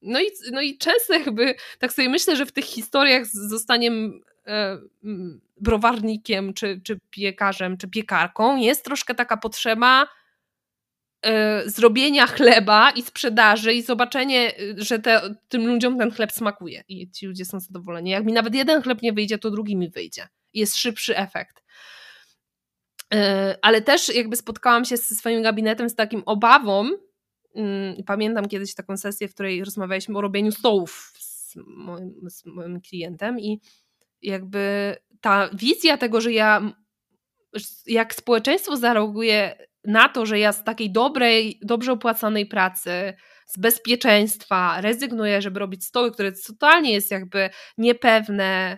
[0.02, 4.22] No i, no i często jakby tak sobie myślę, że w tych historiach z zostaniem
[5.62, 10.08] browarnikiem, czy, czy piekarzem, czy piekarką jest troszkę taka potrzeba
[11.26, 17.12] e, zrobienia chleba i sprzedaży i zobaczenie, że te, tym ludziom ten chleb smakuje i
[17.12, 18.10] ci ludzie są zadowoleni.
[18.10, 20.28] Jak mi nawet jeden chleb nie wyjdzie, to drugi mi wyjdzie.
[20.54, 21.64] Jest szybszy efekt.
[23.14, 26.90] E, ale też jakby spotkałam się ze swoim gabinetem z takim obawą.
[27.56, 32.82] Mm, pamiętam kiedyś taką sesję, w której rozmawialiśmy o robieniu stołów z moim, z moim
[32.82, 33.62] klientem i
[34.22, 36.74] jakby ta wizja tego, że ja
[37.86, 43.14] jak społeczeństwo zareaguje na to, że ja z takiej dobrej, dobrze opłacanej pracy,
[43.46, 48.78] z bezpieczeństwa rezygnuję, żeby robić stoły, które totalnie jest jakby niepewne,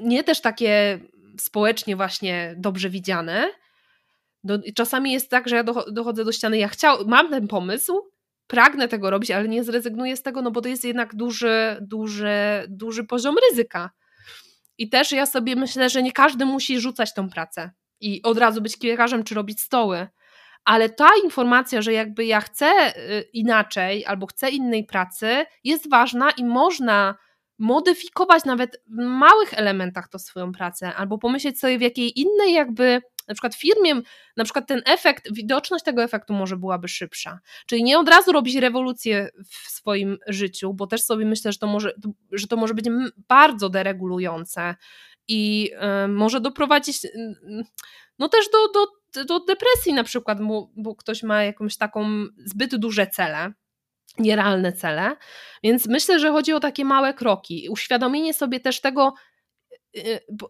[0.00, 1.00] nie też takie
[1.38, 3.50] społecznie właśnie dobrze widziane.
[4.44, 8.10] No, czasami jest tak, że ja dochodzę do ściany, ja chciał, mam ten pomysł,
[8.50, 12.66] pragnę tego robić, ale nie zrezygnuję z tego, no bo to jest jednak duży, duży,
[12.68, 13.90] duży poziom ryzyka.
[14.78, 18.62] I też ja sobie myślę, że nie każdy musi rzucać tą pracę i od razu
[18.62, 20.08] być kiekarzem czy robić stoły.
[20.64, 26.30] Ale ta informacja, że jakby ja chcę y, inaczej albo chcę innej pracy, jest ważna
[26.30, 27.14] i można
[27.58, 33.02] modyfikować nawet w małych elementach to swoją pracę, albo pomyśleć sobie w jakiej innej jakby
[33.30, 33.94] na przykład firmie,
[34.36, 37.40] na przykład ten efekt, widoczność tego efektu może byłaby szybsza.
[37.66, 41.66] Czyli nie od razu robić rewolucję w swoim życiu, bo też sobie myślę, że to
[41.66, 41.92] może,
[42.32, 42.86] że to może być
[43.28, 44.74] bardzo deregulujące
[45.28, 45.70] i
[46.04, 47.10] y, może doprowadzić y,
[48.18, 48.58] no też do,
[49.14, 53.52] do, do depresji na przykład, bo, bo ktoś ma jakąś taką zbyt duże cele
[54.18, 55.16] nierealne cele.
[55.62, 57.68] Więc myślę, że chodzi o takie małe kroki.
[57.70, 59.14] Uświadomienie sobie też tego,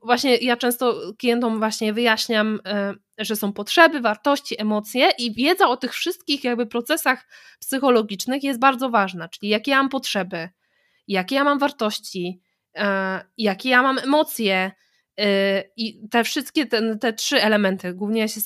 [0.02, 2.60] właśnie ja często klientom właśnie wyjaśniam,
[3.20, 7.26] y, że są potrzeby, wartości, emocje i wiedza o tych wszystkich jakby procesach
[7.60, 10.48] psychologicznych jest bardzo ważna, czyli jakie ja mam potrzeby,
[11.08, 12.40] jakie ja mam wartości,
[13.38, 14.70] jakie ja mam emocje,
[15.76, 16.66] I te wszystkie,
[17.00, 18.40] te, trzy elementy, głównie ja się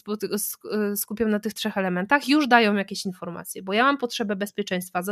[0.96, 5.02] skupiam na tych trzech elementach, już dają jakieś informacje, bo ja mam potrzebę bezpieczeństwa,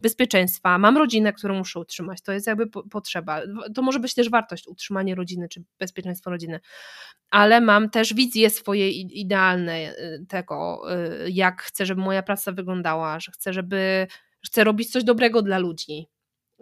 [0.00, 3.40] bezpieczeństwa, mam rodzinę, którą muszę utrzymać, to jest jakby potrzeba.
[3.74, 6.60] To może być też wartość, utrzymanie rodziny, czy bezpieczeństwo rodziny,
[7.30, 10.82] ale mam też wizje swoje idealne y, tego,
[11.26, 14.06] y, jak chcę, żeby moja praca wyglądała, że chcę, żeby
[14.44, 16.06] chcę robić coś dobrego dla ludzi,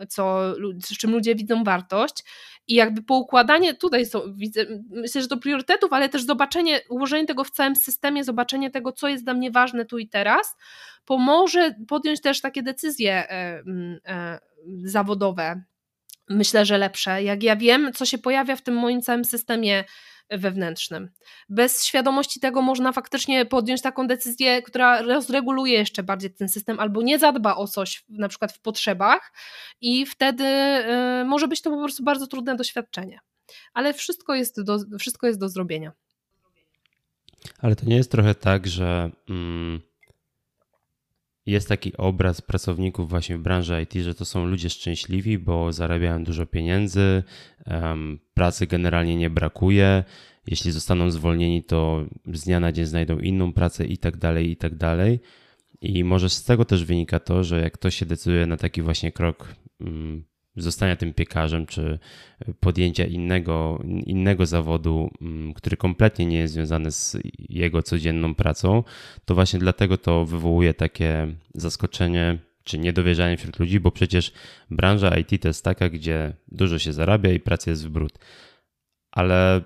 [0.09, 2.25] co, z czym ludzie widzą wartość
[2.69, 7.45] i jakby poukładanie, tutaj są, widzę, myślę, że do priorytetów, ale też zobaczenie, ułożenie tego
[7.45, 10.57] w całym systemie, zobaczenie tego, co jest dla mnie ważne tu i teraz,
[11.05, 13.63] pomoże podjąć też takie decyzje e,
[14.07, 14.39] e,
[14.85, 15.63] zawodowe,
[16.29, 17.23] myślę, że lepsze.
[17.23, 19.85] Jak ja wiem, co się pojawia w tym moim całym systemie
[20.31, 21.11] wewnętrznym.
[21.49, 27.03] Bez świadomości tego można faktycznie podjąć taką decyzję, która rozreguluje jeszcze bardziej ten system albo
[27.03, 29.33] nie zadba o coś na przykład w potrzebach
[29.81, 33.21] i wtedy y, może być to po prostu bardzo trudne doświadczenie.
[33.75, 35.93] Ale wszystko jest do, wszystko jest do zrobienia.
[37.59, 39.81] Ale to nie jest trochę tak, że mm,
[41.51, 46.25] jest taki obraz pracowników właśnie w branży IT, że to są ludzie szczęśliwi, bo zarabiają
[46.25, 47.23] dużo pieniędzy,
[48.35, 50.05] pracy generalnie nie brakuje.
[50.47, 54.57] Jeśli zostaną zwolnieni, to z dnia na dzień znajdą inną pracę i tak dalej, i
[54.57, 55.21] tak dalej.
[55.81, 59.13] I może z tego też wynika to, że jak ktoś się decyduje na taki właśnie
[59.13, 60.25] krok um,
[60.57, 61.99] zostania tym piekarzem, czy
[62.61, 67.17] podjęcia innego, innego zawodu, mm, który kompletnie nie jest związany z
[67.49, 68.85] jego codzienną pracą,
[69.25, 74.33] to właśnie dlatego to wywołuje takie zaskoczenie czy niedowierzanie wśród ludzi, bo przecież
[74.71, 78.19] branża IT to jest taka, gdzie dużo się zarabia i praca jest w brud.
[79.11, 79.63] Ale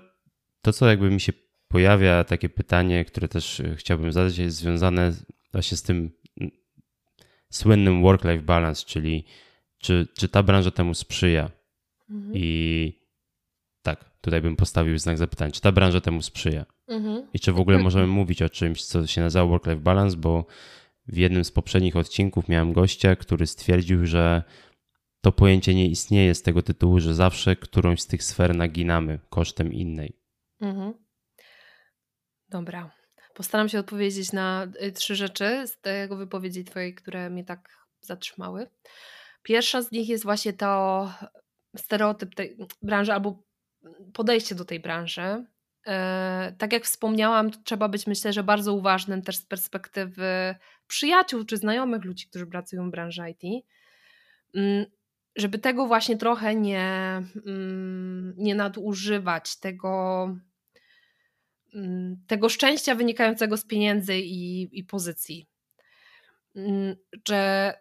[0.61, 1.33] to, co jakby mi się
[1.67, 5.13] pojawia, takie pytanie, które też chciałbym zadać, jest związane
[5.51, 6.11] właśnie z tym
[7.49, 9.25] słynnym work-life balance, czyli
[9.85, 11.51] czy, czy ta branża temu sprzyja?
[12.09, 12.33] Mhm.
[12.35, 12.99] I
[13.81, 16.65] tak, tutaj bym postawił znak zapytania, czy ta branża temu sprzyja?
[16.87, 17.27] Mhm.
[17.33, 20.45] I czy w ogóle możemy mówić o czymś, co się nazywa work-life balance, bo
[21.07, 24.43] w jednym z poprzednich odcinków miałem gościa, który stwierdził, że
[25.21, 29.73] to pojęcie nie istnieje z tego tytułu, że zawsze którąś z tych sfer naginamy kosztem
[29.73, 30.19] innej.
[30.61, 30.93] Mhm.
[32.49, 32.91] Dobra.
[33.33, 37.69] Postaram się odpowiedzieć na y, trzy rzeczy z tego wypowiedzi Twojej, które mnie tak
[38.01, 38.67] zatrzymały.
[39.45, 41.11] Pierwsza z nich jest właśnie to
[41.77, 43.43] stereotyp tej branży albo
[44.13, 45.45] podejście do tej branży.
[45.87, 50.55] E, tak jak wspomniałam, trzeba być myślę, że bardzo uważnym też z perspektywy
[50.87, 53.65] przyjaciół czy znajomych ludzi, którzy pracują w branży IT,
[54.55, 54.85] mm,
[55.35, 60.25] żeby tego właśnie trochę nie, mm, nie nadużywać, tego,
[61.73, 65.47] mm, tego szczęścia wynikającego z pieniędzy i, i pozycji.
[67.27, 67.73] Że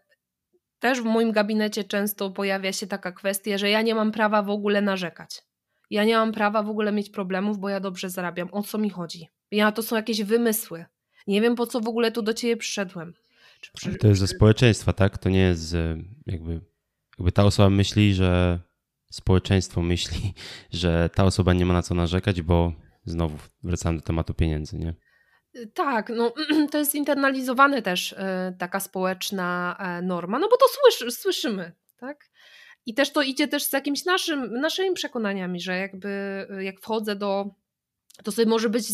[0.85, 4.51] też w moim gabinecie często pojawia się taka kwestia, że ja nie mam prawa w
[4.51, 5.43] ogóle narzekać.
[5.91, 8.49] Ja nie mam prawa w ogóle mieć problemów, bo ja dobrze zarabiam.
[8.53, 9.29] O co mi chodzi?
[9.51, 10.85] Ja to są jakieś wymysły.
[11.27, 13.15] Nie wiem po co w ogóle tu do ciebie przyszedłem.
[13.75, 13.95] Przy...
[13.95, 15.19] To jest ze społeczeństwa, tak?
[15.19, 15.77] To nie jest
[16.27, 16.61] jakby,
[17.19, 18.61] jakby ta osoba myśli, że
[19.11, 20.35] społeczeństwo myśli,
[20.83, 22.73] że ta osoba nie ma na co narzekać, bo
[23.05, 24.95] znowu wracamy do tematu pieniędzy, nie?
[25.75, 26.35] Tak, no
[26.71, 32.31] to jest internalizowane też e, taka społeczna e, norma, no bo to słyszy, słyszymy, tak?
[32.87, 36.09] I też to idzie też z jakimiś naszym, naszymi przekonaniami, że jakby
[36.51, 37.55] e, jak wchodzę do,
[38.25, 38.87] to sobie może być,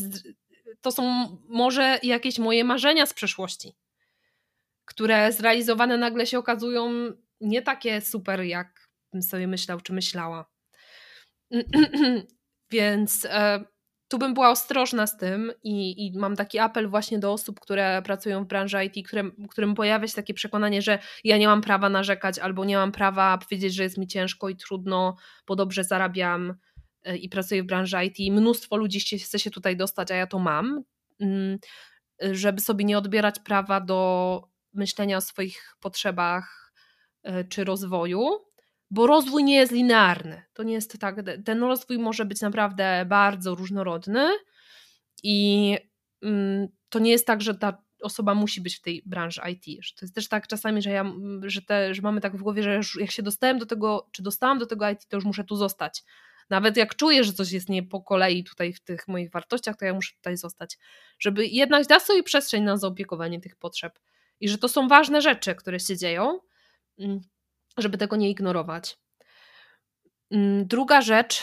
[0.80, 3.76] to są może jakieś moje marzenia z przeszłości,
[4.84, 6.90] które zrealizowane nagle się okazują
[7.40, 10.50] nie takie super, jak sobie myślał czy myślała.
[12.70, 13.26] Więc
[14.10, 18.02] tu bym była ostrożna z tym i, i, mam taki apel właśnie do osób, które
[18.02, 21.88] pracują w branży IT, którym, którym pojawia się takie przekonanie, że ja nie mam prawa
[21.88, 26.54] narzekać albo nie mam prawa powiedzieć, że jest mi ciężko i trudno, bo dobrze zarabiam
[27.04, 28.32] e, i pracuję w branży IT.
[28.32, 30.82] Mnóstwo ludzi chce się tutaj dostać, a ja to mam,
[31.20, 31.58] mm,
[32.20, 34.42] żeby sobie nie odbierać prawa do
[34.74, 36.72] myślenia o swoich potrzebach
[37.22, 38.49] e, czy rozwoju
[38.90, 40.42] bo rozwój nie jest linearny.
[40.52, 41.16] To nie jest tak.
[41.44, 44.28] Ten rozwój może być naprawdę bardzo różnorodny
[45.22, 45.76] i
[46.22, 49.64] mm, to nie jest tak, że ta osoba musi być w tej branży IT.
[49.98, 52.80] To jest też tak czasami, że, ja, że, te, że mamy tak w głowie, że
[53.00, 56.02] jak się dostałem do tego, czy dostałam do tego IT, to już muszę tu zostać.
[56.50, 59.84] Nawet jak czuję, że coś jest nie po kolei tutaj w tych moich wartościach, to
[59.84, 60.78] ja muszę tutaj zostać.
[61.18, 63.98] Żeby jednak dać sobie przestrzeń na zaopiekowanie tych potrzeb.
[64.40, 66.40] I że to są ważne rzeczy, które się dzieją
[66.98, 67.20] mm,
[67.80, 68.98] żeby tego nie ignorować.
[70.30, 71.42] Mm, druga rzecz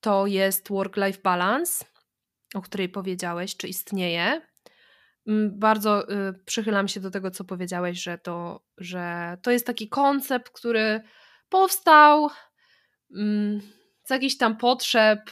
[0.00, 1.84] to jest work-life balance,
[2.54, 4.42] o której powiedziałeś, czy istnieje.
[5.26, 9.88] Mm, bardzo y, przychylam się do tego, co powiedziałeś, że to, że to jest taki
[9.88, 11.00] koncept, który
[11.48, 12.30] powstał
[13.14, 13.60] mm,
[14.04, 15.30] z jakichś tam potrzeb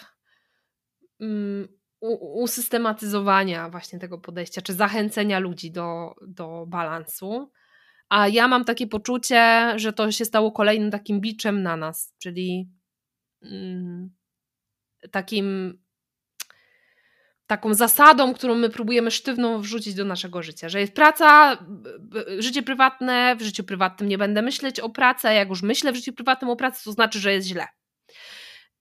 [2.20, 7.50] usystematyzowania właśnie tego podejścia, czy zachęcenia ludzi do, do balansu.
[8.08, 12.70] A ja mam takie poczucie, że to się stało kolejnym takim biczem na nas, czyli
[13.42, 14.10] mm,
[15.10, 15.78] takim
[17.46, 21.58] taką zasadą, którą my próbujemy sztywną wrzucić do naszego życia, że jest praca,
[22.38, 25.96] życie prywatne, w życiu prywatnym nie będę myśleć o pracy, a jak już myślę w
[25.96, 27.66] życiu prywatnym o pracy, to znaczy, że jest źle.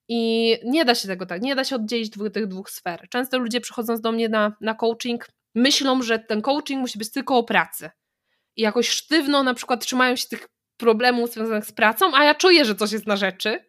[0.07, 3.07] I nie da się tego tak, nie da się oddzielić dwóch, tych dwóch sfer.
[3.09, 7.37] Często ludzie przychodząc do mnie na, na coaching, myślą, że ten coaching musi być tylko
[7.37, 7.89] o pracy.
[8.57, 10.47] Jakoś sztywno na przykład trzymają się tych
[10.77, 13.67] problemów związanych z pracą, a ja czuję, że coś jest na rzeczy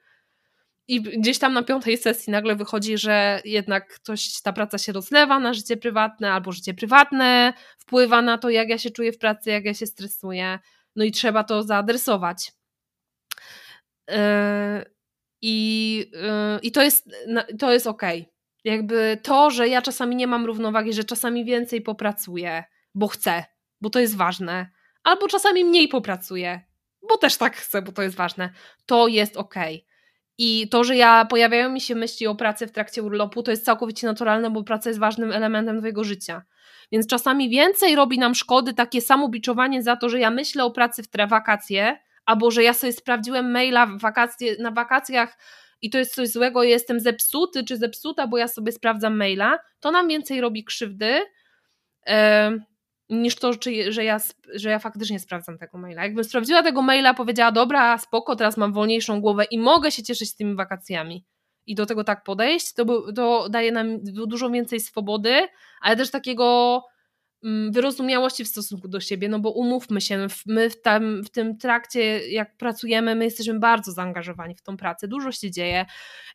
[0.88, 5.38] i gdzieś tam na piątej sesji nagle wychodzi, że jednak coś, ta praca się rozlewa
[5.38, 9.50] na życie prywatne, albo życie prywatne wpływa na to, jak ja się czuję w pracy,
[9.50, 10.58] jak ja się stresuję.
[10.96, 12.52] No i trzeba to zaadresować.
[14.08, 14.16] Yy,
[15.42, 17.10] I, yy, i to jest,
[17.58, 18.02] to jest ok.
[18.64, 22.64] Jakby to, że ja czasami nie mam równowagi, że czasami więcej popracuję,
[22.94, 23.44] bo chcę,
[23.80, 24.70] bo to jest ważne,
[25.08, 26.60] albo czasami mniej popracuję,
[27.08, 28.50] bo też tak chcę, bo to jest ważne,
[28.86, 29.54] to jest ok.
[30.38, 33.64] I to, że ja pojawiają mi się myśli o pracy w trakcie urlopu, to jest
[33.64, 36.42] całkowicie naturalne, bo praca jest ważnym elementem twojego życia.
[36.92, 41.02] Więc czasami więcej robi nam szkody takie samobiczowanie za to, że ja myślę o pracy
[41.02, 45.38] w wakacje, albo że ja sobie sprawdziłem maila wakacje, na wakacjach
[45.82, 49.90] i to jest coś złego, jestem zepsuty czy zepsuta, bo ja sobie sprawdzam maila, to
[49.90, 51.20] nam więcej robi krzywdy.
[52.06, 52.12] Yy,
[53.10, 53.50] niż to,
[53.88, 54.18] że, ja,
[54.54, 56.02] że ja faktycznie sprawdzam tego maila.
[56.02, 60.34] Jakbym sprawdziła tego maila, powiedziała, dobra, spoko, teraz mam wolniejszą głowę i mogę się cieszyć
[60.34, 61.24] tymi wakacjami
[61.66, 65.48] i do tego tak podejść, to, to daje nam dużo więcej swobody,
[65.80, 66.82] ale też takiego
[67.44, 71.58] mm, wyrozumiałości w stosunku do siebie, no bo umówmy się, my w, tam, w tym
[71.58, 75.86] trakcie, jak pracujemy, my jesteśmy bardzo zaangażowani w tą pracę, dużo się dzieje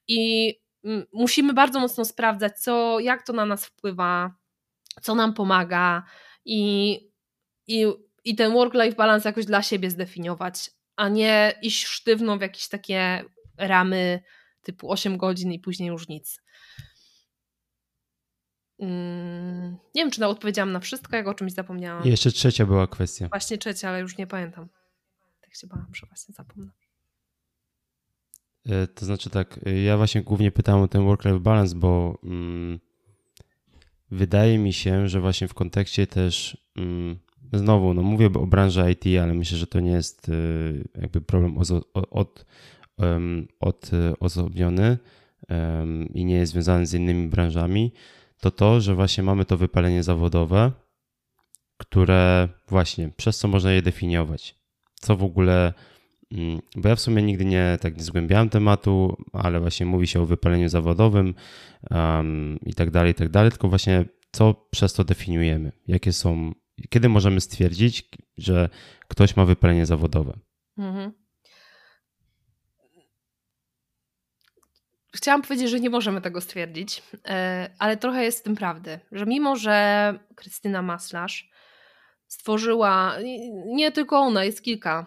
[0.08, 0.54] i
[0.84, 4.36] mm, musimy bardzo mocno sprawdzać, co, jak to na nas wpływa,
[5.02, 6.04] co nam pomaga,
[6.46, 6.94] i,
[7.68, 7.86] i,
[8.24, 13.24] i ten work-life balance jakoś dla siebie zdefiniować, a nie iść sztywno w jakieś takie
[13.58, 14.24] ramy
[14.62, 16.42] typu 8 godzin i później już nic.
[18.80, 22.04] Mm, nie wiem, czy na odpowiedziałam na wszystko, jak o czymś zapomniałam.
[22.04, 23.28] I jeszcze trzecia była kwestia.
[23.28, 24.70] Właśnie trzecia, ale już nie pamiętam.
[25.42, 26.72] Tak się bałam, że właśnie zapomnę.
[28.66, 32.80] E, to znaczy tak, e, ja właśnie głównie pytałem o ten work-life balance, bo mm,
[34.14, 37.20] wydaje mi się, że właśnie w kontekście też mm,
[37.54, 41.58] znowu, no mówię o branży IT, ale myślę, że to nie jest y, jakby problem
[41.58, 42.46] od, od,
[43.60, 44.98] od, odosobniony
[46.14, 47.94] i nie jest związany z innymi branżami,
[48.40, 50.72] to to, że właśnie mamy to wypalenie zawodowe,
[51.78, 54.56] które właśnie przez co można je definiować.
[54.96, 55.74] Co w ogóle,
[56.76, 60.26] bo ja w sumie nigdy nie tak nie zgłębiałem tematu, ale właśnie mówi się o
[60.26, 61.36] wypaleniu zawodowym
[61.90, 66.52] um, i tak dalej, i tak dalej, tylko właśnie co przez to definiujemy, jakie są,
[66.90, 68.70] kiedy możemy stwierdzić, że
[69.08, 70.40] ktoś ma wypalenie zawodowe.
[70.78, 71.12] Mhm.
[75.16, 79.26] Chciałam powiedzieć, że nie możemy tego stwierdzić, e, ale trochę jest w tym prawdy, że
[79.26, 81.50] mimo, że Krystyna Maslarz
[82.28, 83.16] stworzyła,
[83.66, 85.06] nie tylko ona, jest kilka mm,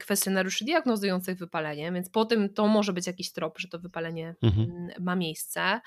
[0.00, 4.70] kwestionariuszy diagnozujących wypalenie, więc po tym to może być jakiś trop, że to wypalenie mhm.
[4.70, 5.80] Mm, ma miejsce.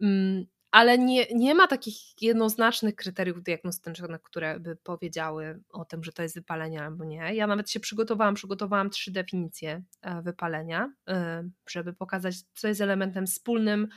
[0.00, 6.12] Mm, ale nie, nie ma takich jednoznacznych kryteriów diagnostycznych, które by powiedziały o tym, że
[6.12, 7.34] to jest wypalenie albo nie.
[7.34, 13.26] Ja nawet się przygotowałam, przygotowałam trzy definicje e, wypalenia, e, żeby pokazać, co jest elementem
[13.26, 13.88] wspólnym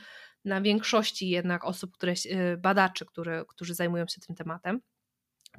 [0.44, 4.80] na większości jednak osób, które, e, badaczy, które, którzy zajmują się tym tematem.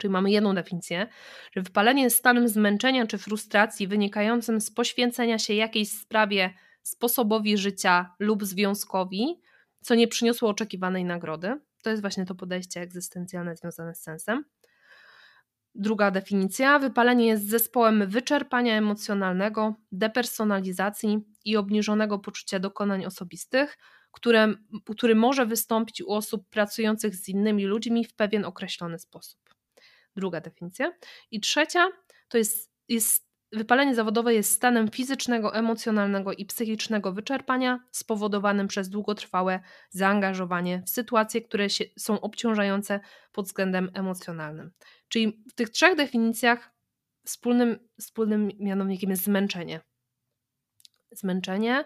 [0.02, 1.08] Czyli mamy jedną definicję,
[1.52, 8.16] że wypalenie jest stanem zmęczenia czy frustracji wynikającym z poświęcenia się jakiejś sprawie, sposobowi życia
[8.20, 9.42] lub związkowi,
[9.82, 11.60] co nie przyniosło oczekiwanej nagrody.
[11.84, 14.46] To jest właśnie to podejście egzystencjalne związane z sensem.
[15.76, 23.78] Druga definicja: wypalenie jest zespołem wyczerpania emocjonalnego, depersonalizacji i obniżonego poczucia dokonań osobistych,
[24.12, 24.54] które,
[24.96, 29.51] który może wystąpić u osób pracujących z innymi ludźmi w pewien określony sposób.
[30.16, 30.94] Druga definicja.
[31.32, 31.90] I trzecia
[32.30, 39.60] to jest, jest Wypalenie zawodowe jest stanem fizycznego, emocjonalnego i psychicznego wyczerpania spowodowanym przez długotrwałe
[39.90, 43.00] zaangażowanie w sytuacje, które się, są obciążające
[43.32, 44.72] pod względem emocjonalnym.
[45.08, 46.72] Czyli w tych trzech definicjach
[47.26, 49.82] wspólnym, wspólnym mianownikiem jest zmęczenie.
[51.12, 51.86] Zmęczenie,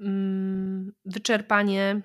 [0.00, 2.02] mm, wyczerpanie,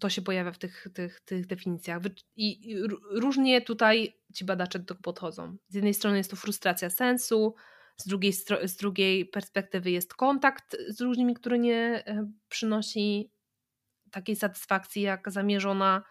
[0.00, 2.02] to się pojawia w tych, tych, tych definicjach.
[2.36, 2.76] I
[3.10, 5.56] różnie tutaj ci badacze do tego podchodzą.
[5.68, 7.54] Z jednej strony jest to frustracja sensu,
[7.96, 8.32] z drugiej,
[8.64, 13.30] z drugiej perspektywy jest kontakt z różnymi, który nie e, przynosi
[14.10, 16.02] takiej satysfakcji jak zamierzona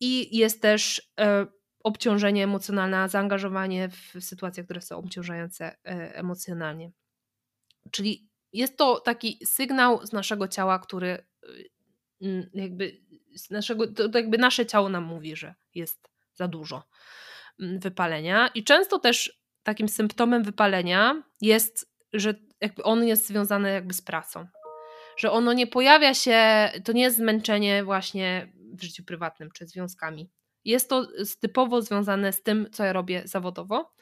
[0.00, 1.46] i jest też e,
[1.84, 6.90] obciążenie emocjonalne, zaangażowanie w sytuacje, które są obciążające e, emocjonalnie.
[7.90, 11.26] Czyli jest to taki sygnał z naszego ciała, który
[12.54, 13.00] jakby
[13.36, 16.82] z naszego, to jakby nasze ciało nam mówi, że jest za dużo
[17.60, 18.48] mm, wypalenia.
[18.54, 24.46] I często też takim symptomem wypalenia jest, że jakby on jest związany jakby z pracą.
[25.16, 30.30] Że ono nie pojawia się, to nie jest zmęczenie właśnie w życiu prywatnym czy związkami.
[30.64, 31.06] Jest to
[31.40, 33.94] typowo związane z tym, co ja robię zawodowo.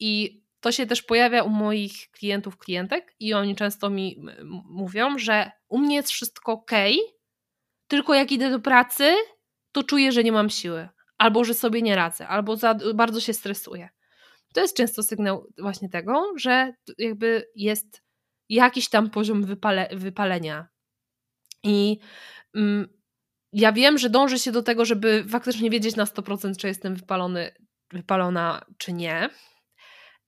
[0.00, 4.22] I to się też pojawia u moich klientów, klientek, i oni często mi
[4.64, 6.70] mówią, że u mnie jest wszystko ok,
[7.88, 9.14] tylko jak idę do pracy,
[9.72, 13.34] to czuję, że nie mam siły, albo że sobie nie radzę, albo za, bardzo się
[13.34, 13.88] stresuję.
[14.54, 18.02] To jest często sygnał właśnie tego, że jakby jest
[18.48, 20.68] jakiś tam poziom wypale, wypalenia.
[21.62, 21.98] I
[22.54, 22.88] mm,
[23.52, 27.50] ja wiem, że dąży się do tego, żeby faktycznie wiedzieć na 100%, czy jestem wypalony,
[27.92, 29.30] wypalona, czy nie.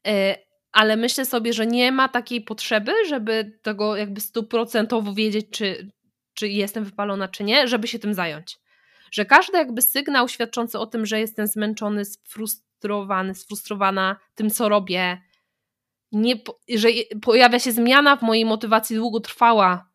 [0.07, 0.37] E,
[0.73, 5.91] ale myślę sobie, że nie ma takiej potrzeby, żeby tego jakby stuprocentowo wiedzieć, czy,
[6.41, 8.59] czy jestem wypalona, czy nie, żeby się tym zająć.
[9.11, 15.23] Że każdy jakby sygnał świadczący o tym, że jestem zmęczony, sfrustrowany, sfrustrowana tym, co robię,
[16.13, 16.35] nie,
[16.69, 16.89] że
[17.23, 19.91] pojawia się zmiana w mojej motywacji długotrwała,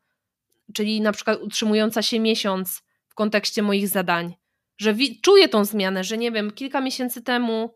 [0.73, 4.35] czyli na przykład utrzymująca się miesiąc w kontekście moich zadań,
[4.77, 7.75] że czuję tą zmianę, że nie wiem, kilka miesięcy temu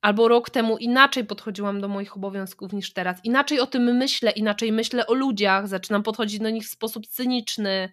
[0.00, 3.24] albo rok temu inaczej podchodziłam do moich obowiązków niż teraz.
[3.24, 7.92] Inaczej o tym myślę, inaczej myślę o ludziach, zaczynam podchodzić do nich w sposób cyniczny,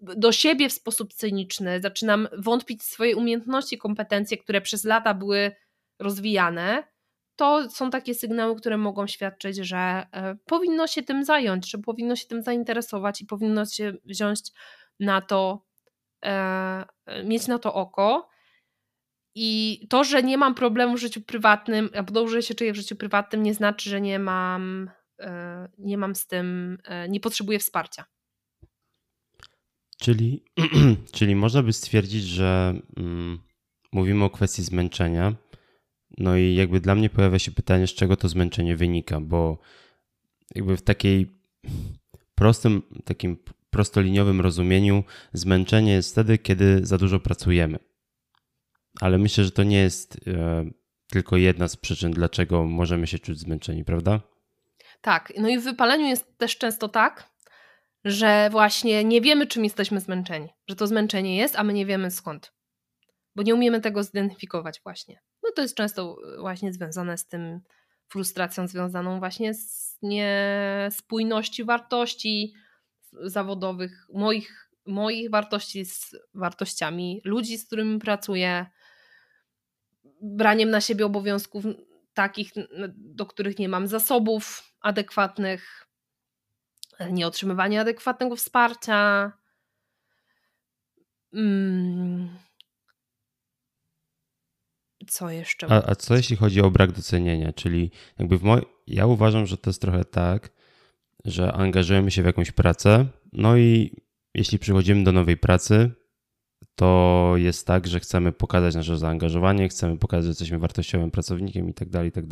[0.00, 5.52] do siebie w sposób cyniczny, zaczynam wątpić w swoje umiejętności, kompetencje, które przez lata były
[5.98, 6.84] rozwijane.
[7.36, 12.16] To są takie sygnały, które mogą świadczyć, że e, powinno się tym zająć, że powinno
[12.16, 14.40] się tym zainteresować i powinno się wziąć
[15.00, 15.64] na to,
[16.24, 16.84] e,
[17.24, 18.33] mieć na to oko.
[19.34, 22.96] I to, że nie mam problemu w życiu prywatnym, albo dobrze się czuję w życiu
[22.96, 28.04] prywatnym, nie znaczy, że nie mam, e, nie mam z tym, e, nie potrzebuję wsparcia.
[29.98, 30.44] Czyli,
[31.16, 33.38] czyli można by stwierdzić, że mm,
[33.92, 35.34] mówimy o kwestii zmęczenia.
[36.18, 39.58] No i jakby dla mnie pojawia się pytanie, z czego to zmęczenie wynika, bo
[40.54, 41.38] jakby w takiej
[42.34, 43.36] prostym, takim
[43.70, 47.78] prostoliniowym rozumieniu zmęczenie jest wtedy, kiedy za dużo pracujemy
[49.00, 50.64] ale myślę, że to nie jest e,
[51.06, 54.20] tylko jedna z przyczyn, dlaczego możemy się czuć zmęczeni, prawda?
[55.00, 57.30] Tak, no i w wypaleniu jest też często tak,
[58.04, 62.10] że właśnie nie wiemy, czym jesteśmy zmęczeni, że to zmęczenie jest, a my nie wiemy
[62.10, 62.52] skąd,
[63.36, 65.20] bo nie umiemy tego zidentyfikować właśnie.
[65.42, 67.60] No to jest często właśnie związane z tym
[68.08, 72.54] frustracją związaną właśnie z niespójności wartości
[73.12, 78.66] zawodowych, moich, moich wartości z wartościami ludzi, z którymi pracuję,
[80.24, 81.64] braniem na siebie obowiązków
[82.14, 82.52] takich,
[82.96, 85.86] do których nie mam zasobów adekwatnych,
[87.10, 89.32] nieotrzymywanie adekwatnego wsparcia.
[91.32, 92.28] Mm.
[95.08, 95.66] Co jeszcze?
[95.70, 97.52] A, a, co jeśli chodzi o brak docenienia?
[97.52, 98.62] Czyli jakby w moj...
[98.86, 100.50] ja uważam, że to jest trochę tak,
[101.24, 103.96] że angażujemy się w jakąś pracę, no i
[104.34, 105.90] jeśli przychodzimy do nowej pracy,
[106.76, 111.74] to jest tak, że chcemy pokazać nasze zaangażowanie, chcemy pokazać, że jesteśmy wartościowym pracownikiem i
[111.74, 112.24] tak dalej, i tak.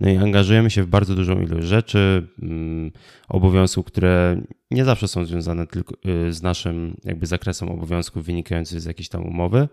[0.00, 2.92] No i angażujemy się w bardzo dużą ilość rzeczy, mm,
[3.28, 5.94] obowiązków, które nie zawsze są związane tylko
[6.28, 9.68] y, z naszym jakby zakresem obowiązków wynikających z jakiejś tam umowy.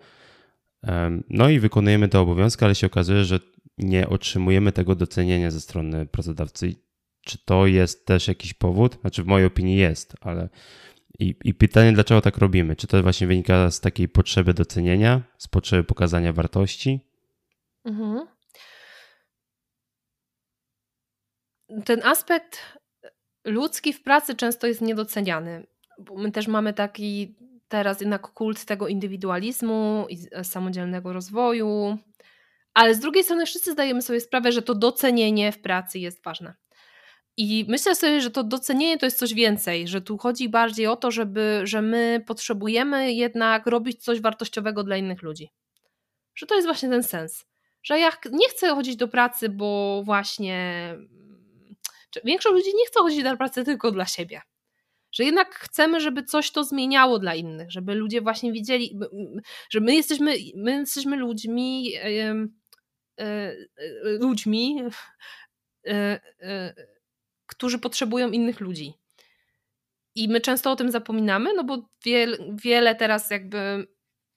[1.29, 3.39] No i wykonujemy te obowiązki, ale się okazuje, że
[3.77, 6.75] nie otrzymujemy tego docenienia ze strony pracodawcy.
[7.21, 8.97] Czy to jest też jakiś powód?
[9.01, 10.49] Znaczy, w mojej opinii jest, ale
[11.19, 12.75] i, I pytanie, dlaczego tak robimy?
[12.75, 16.99] Czy to właśnie wynika z takiej potrzeby docenienia, z potrzeby pokazania wartości?
[17.85, 18.27] Mhm.
[21.85, 22.79] Ten aspekt
[23.45, 25.67] ludzki w pracy często jest niedoceniany.
[25.99, 27.35] Bo my też mamy taki
[27.67, 31.97] teraz jednak kult tego indywidualizmu i samodzielnego rozwoju,
[32.73, 36.53] ale z drugiej strony wszyscy zdajemy sobie sprawę, że to docenienie w pracy jest ważne.
[37.37, 40.95] I myślę sobie, że to docenienie to jest coś więcej, że tu chodzi bardziej o
[40.95, 45.49] to, żeby, że my potrzebujemy jednak robić coś wartościowego dla innych ludzi.
[46.35, 47.45] Że to jest właśnie ten sens.
[47.83, 50.87] Że ja nie chcę chodzić do pracy, bo właśnie.
[52.25, 54.41] Większość ludzi nie chce chodzić do pracy tylko dla siebie.
[55.11, 58.99] Że jednak chcemy, żeby coś to zmieniało dla innych, żeby ludzie właśnie widzieli,
[59.69, 62.47] że my jesteśmy, my jesteśmy ludźmi, yy,
[63.17, 64.83] yy, ludźmi
[67.55, 68.93] którzy potrzebują innych ludzi.
[70.15, 73.87] I my często o tym zapominamy, no bo wiele, wiele teraz jakby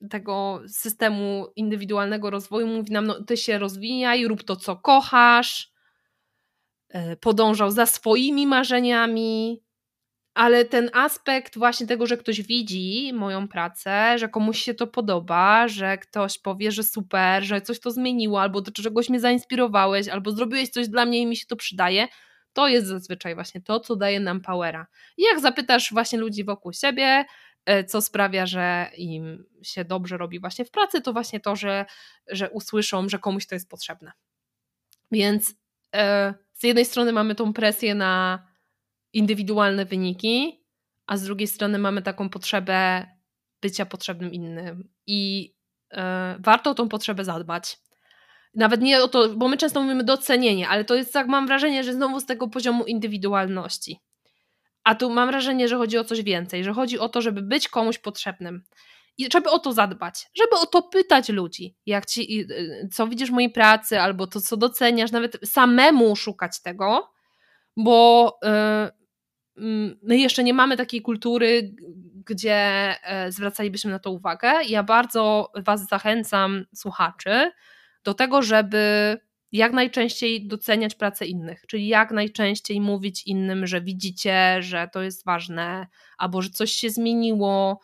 [0.09, 5.71] tego systemu indywidualnego rozwoju mówi nam, no ty się rozwijaj, rób to, co kochasz,
[6.89, 9.63] e, podążał za swoimi marzeniami,
[10.33, 15.67] ale ten aspekt właśnie tego, że ktoś widzi moją pracę, że komuś się to podoba,
[15.67, 20.31] że ktoś powie, że super, że coś to zmieniło, albo do czegoś mnie zainspirowałeś, albo
[20.31, 22.07] zrobiłeś coś dla mnie i mi się to przydaje,
[22.57, 24.87] to jest zazwyczaj właśnie to, co daje nam powera.
[25.17, 27.25] I jak zapytasz właśnie ludzi wokół siebie,
[27.65, 31.85] e, co sprawia, że im się dobrze robi właśnie w pracy, to właśnie to, że,
[32.27, 34.11] że usłyszą, że komuś to jest potrzebne.
[35.11, 35.53] Więc
[35.95, 38.43] e, z jednej strony mamy tą presję na
[39.13, 40.65] indywidualne wyniki,
[41.07, 43.05] a z drugiej strony mamy taką potrzebę
[43.61, 44.89] bycia potrzebnym innym.
[45.07, 45.53] I
[45.91, 47.77] e, warto o tą potrzebę zadbać.
[48.57, 51.83] Nawet nie o to, bo my często mówimy docenienie, ale to jest tak, mam wrażenie,
[51.83, 53.99] że znowu z tego poziomu indywidualności.
[54.83, 57.69] A tu mam wrażenie, że chodzi o coś więcej, że chodzi o to, żeby być
[57.69, 58.63] komuś potrzebnym.
[59.17, 63.29] I żeby o to zadbać, żeby o to pytać ludzi, jak ci, y, co widzisz
[63.29, 67.11] w mojej pracy, albo to, co doceniasz, nawet samemu szukać tego,
[67.77, 68.91] bo yy,
[70.03, 71.75] my jeszcze nie mamy takiej kultury,
[72.25, 72.55] gdzie
[73.03, 74.51] e, zwracalibyśmy na to uwagę.
[74.67, 77.51] Ja bardzo Was zachęcam, słuchaczy,
[78.07, 79.17] do tego, żeby
[79.51, 85.25] jak najczęściej doceniać pracę innych, czyli jak najczęściej mówić innym, że widzicie, że to jest
[85.25, 85.87] ważne,
[86.17, 87.79] albo że coś się zmieniło.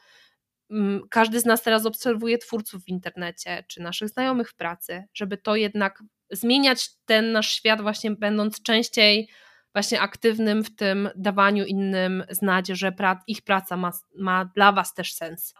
[0.71, 5.37] Mm, każdy z nas teraz obserwuje twórców w internecie, czy naszych znajomych w pracy, żeby
[5.37, 9.29] to jednak zmieniać ten nasz świat, właśnie będąc częściej
[9.73, 12.93] właśnie aktywnym w tym dawaniu innym znać, że
[13.27, 15.53] ich praca ma, ma dla Was też sens.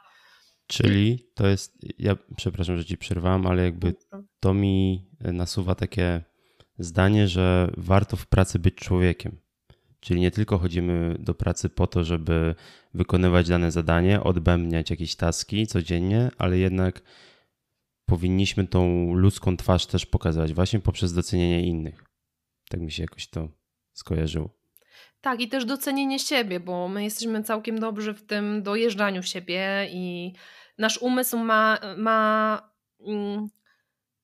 [0.67, 3.95] Czyli to jest, ja przepraszam, że ci przerwałem, ale jakby
[4.39, 6.23] to mi nasuwa takie
[6.77, 9.37] zdanie, że warto w pracy być człowiekiem.
[9.99, 12.55] Czyli nie tylko chodzimy do pracy po to, żeby
[12.93, 17.01] wykonywać dane zadanie, odbębniać jakieś taski codziennie, ale jednak
[18.05, 22.03] powinniśmy tą ludzką twarz też pokazać właśnie poprzez docenienie innych.
[22.69, 23.49] Tak mi się jakoś to
[23.93, 24.62] skojarzyło.
[25.23, 30.33] Tak, i też docenienie siebie, bo my jesteśmy całkiem dobrzy w tym dojeżdżaniu siebie i
[30.77, 32.61] nasz umysł ma, ma
[33.07, 33.47] mm,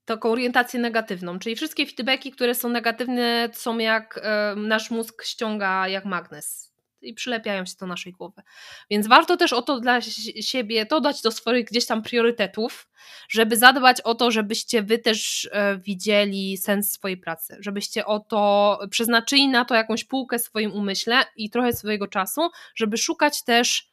[0.06, 4.20] taką orientację negatywną, czyli wszystkie feedbacki, które są negatywne, są jak
[4.56, 6.69] nasz mózg ściąga jak magnes
[7.02, 8.42] i przylepiają się do naszej głowy.
[8.90, 10.02] Więc warto też o to dla
[10.42, 12.90] siebie, to dać do swoich gdzieś tam priorytetów,
[13.30, 18.80] żeby zadbać o to, żebyście wy też e, widzieli sens swojej pracy, żebyście o to
[18.92, 22.42] przeznaczyli na to jakąś półkę w swoim umyśle i trochę swojego czasu,
[22.76, 23.92] żeby szukać też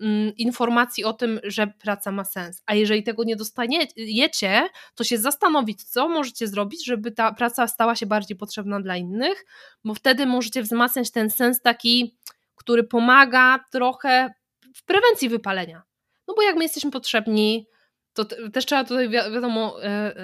[0.00, 2.62] mm, informacji o tym, że praca ma sens.
[2.66, 7.96] A jeżeli tego nie dostaniecie, to się zastanowić, co możecie zrobić, żeby ta praca stała
[7.96, 9.44] się bardziej potrzebna dla innych,
[9.84, 12.16] bo wtedy możecie wzmacniać ten sens taki
[12.60, 14.34] który pomaga trochę
[14.74, 15.82] w prewencji wypalenia.
[16.28, 17.66] No bo jak my jesteśmy potrzebni,
[18.12, 20.14] to też trzeba tutaj wi wiadomo e,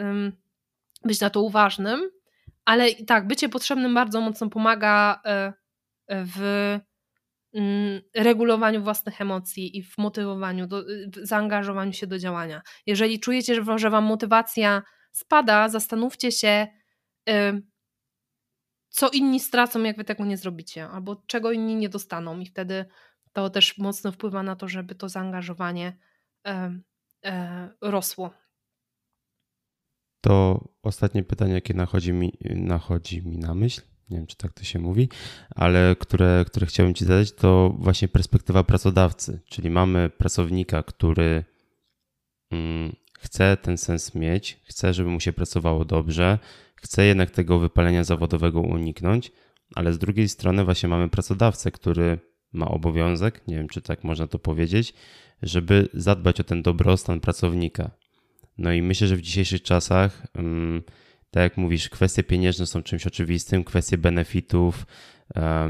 [1.04, 2.10] być na to uważnym,
[2.64, 5.52] ale tak, bycie potrzebnym bardzo mocno pomaga e,
[6.08, 6.40] w
[7.54, 12.62] mm, regulowaniu własnych emocji i w motywowaniu, do, w zaangażowaniu się do działania.
[12.86, 14.82] Jeżeli czujecie, że wam motywacja
[15.12, 16.66] spada, zastanówcie się,
[18.96, 22.84] co inni stracą, jak wy tego nie zrobicie, albo czego inni nie dostaną, i wtedy
[23.32, 25.96] to też mocno wpływa na to, żeby to zaangażowanie
[26.46, 26.80] e,
[27.24, 28.30] e, rosło.
[30.20, 33.80] To ostatnie pytanie, jakie nachodzi mi, nachodzi mi na myśl,
[34.10, 35.08] nie wiem czy tak to się mówi,
[35.50, 41.44] ale które, które chciałbym Ci zadać, to właśnie perspektywa pracodawcy, czyli mamy pracownika, który
[42.50, 46.38] mm, chce ten sens mieć, chce, żeby mu się pracowało dobrze,
[46.82, 49.32] chce jednak tego wypalenia zawodowego uniknąć,
[49.74, 52.18] ale z drugiej strony właśnie mamy pracodawcę, który
[52.52, 54.94] ma obowiązek, nie wiem czy tak można to powiedzieć,
[55.42, 57.90] żeby zadbać o ten dobrostan pracownika.
[58.58, 60.82] No i myślę, że w dzisiejszych czasach, mm,
[61.30, 64.86] tak jak mówisz, kwestie pieniężne są czymś oczywistym, kwestie benefitów,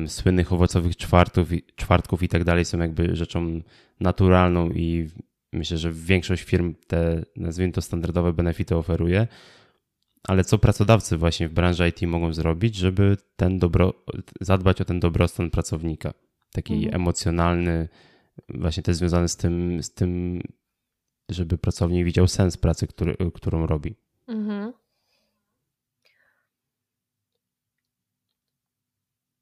[0.07, 3.61] słynnych owocowych czwartów, czwartków i tak dalej są jakby rzeczą
[4.01, 5.09] naturalną i
[5.53, 9.27] myślę, że większość firm te, nazwijmy to, standardowe benefity oferuje
[10.27, 13.93] ale co pracodawcy właśnie w branży IT mogą zrobić, żeby ten dobro,
[14.41, 16.15] zadbać o ten dobrostan pracownika,
[16.53, 16.95] taki mhm.
[16.95, 17.89] emocjonalny,
[18.49, 20.41] właśnie też związany z tym, z tym,
[21.31, 23.97] żeby pracownik widział sens pracy, który, którą robi.
[24.29, 24.73] Mhm.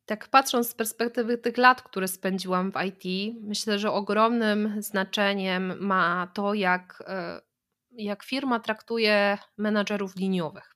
[0.07, 6.31] Tak patrząc z perspektywy tych lat, które spędziłam w IT, myślę, że ogromnym znaczeniem ma
[6.35, 7.41] to, jak, e,
[7.93, 10.74] jak firma traktuje menadżerów liniowych.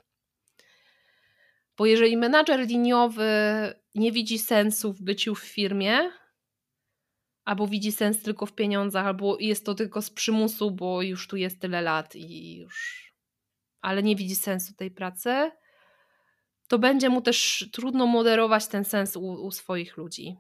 [1.79, 3.31] Bo jeżeli menadżer liniowy
[3.95, 6.11] nie widzi sensu w byciu w firmie,
[7.45, 11.37] albo widzi sens tylko w pieniądzach, albo jest to tylko z przymusu, bo już tu
[11.37, 13.09] jest tyle lat i już.
[13.81, 15.51] Ale nie widzi sensu tej pracy,
[16.69, 20.37] to będzie mu też trudno moderować ten sens u, u swoich ludzi.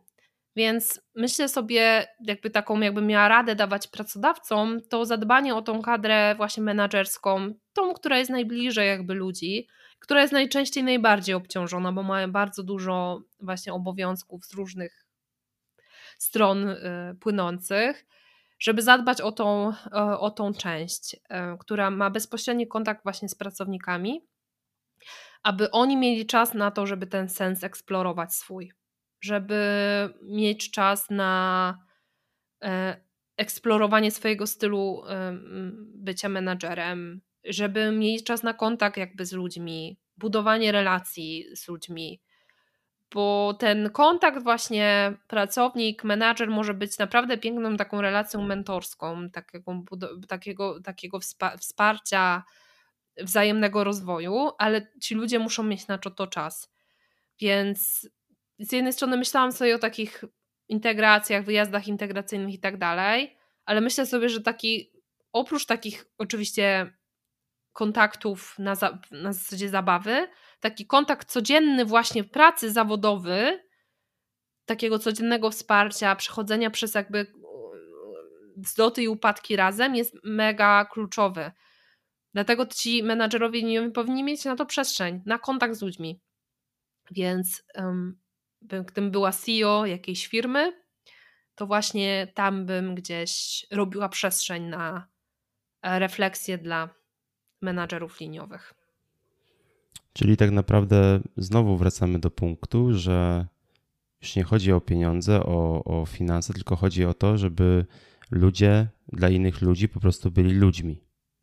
[0.56, 6.34] Więc myślę sobie, jakby taką, jakbym miała radę dawać pracodawcom, to zadbanie o tą kadrę
[6.36, 9.68] właśnie menadżerską, tą, która jest najbliżej jakby ludzi,
[9.98, 15.06] która jest najczęściej najbardziej obciążona, bo mają bardzo dużo właśnie obowiązków z różnych
[16.18, 16.78] stron y,
[17.20, 18.06] płynących,
[18.58, 19.72] żeby zadbać o tą,
[20.18, 21.18] o tą część, y,
[21.58, 24.20] która ma bezpośredni kontakt właśnie z pracownikami,
[25.42, 28.72] aby oni mieli czas na to, żeby ten sens eksplorować swój
[29.20, 29.60] żeby
[30.22, 31.78] mieć czas na
[32.64, 33.00] e,
[33.36, 35.02] eksplorowanie swojego stylu
[35.94, 42.20] bycia menadżerem, żeby mieć czas na kontakt jakby z ludźmi, budowanie relacji z ludźmi,
[43.14, 49.82] bo ten kontakt właśnie pracownik, menadżer może być naprawdę piękną taką relacją mentorską, takiego,
[50.28, 51.20] takiego, takiego
[51.60, 52.42] wsparcia,
[53.16, 56.72] wzajemnego rozwoju, ale ci ludzie muszą mieć na to czas.
[57.40, 58.08] Więc
[58.58, 60.24] z jednej strony myślałam sobie o takich
[60.68, 64.92] integracjach, wyjazdach integracyjnych i tak dalej, ale myślę sobie, że taki
[65.32, 66.97] oprócz takich oczywiście
[67.78, 70.28] kontaktów na, za, na zasadzie zabawy,
[70.60, 73.64] taki kontakt codzienny właśnie pracy zawodowy,
[74.64, 77.32] takiego codziennego wsparcia, przechodzenia przez jakby
[78.56, 81.50] wzloty i upadki razem jest mega kluczowy.
[82.34, 86.20] Dlatego ci menadżerowie nie powinni mieć na to przestrzeń, na kontakt z ludźmi.
[87.10, 88.20] Więc um,
[88.60, 90.72] gdybym była CEO jakiejś firmy,
[91.54, 95.08] to właśnie tam bym gdzieś robiła przestrzeń na
[95.82, 96.97] e, refleksję dla
[97.62, 98.74] menadżerów liniowych.
[100.12, 103.46] Czyli tak naprawdę znowu wracamy do punktu, że
[104.22, 107.86] już nie chodzi o pieniądze, o, o finanse, tylko chodzi o to, żeby
[108.30, 111.00] ludzie dla innych ludzi po prostu byli ludźmi.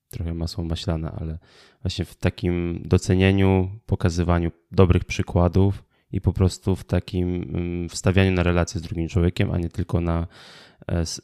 [0.09, 1.39] Trochę masło maślane, ale
[1.81, 8.43] właśnie w takim docenieniu, pokazywaniu dobrych przykładów, i po prostu w takim mm, wstawianiu na
[8.43, 10.27] relację z drugim człowiekiem, a nie tylko na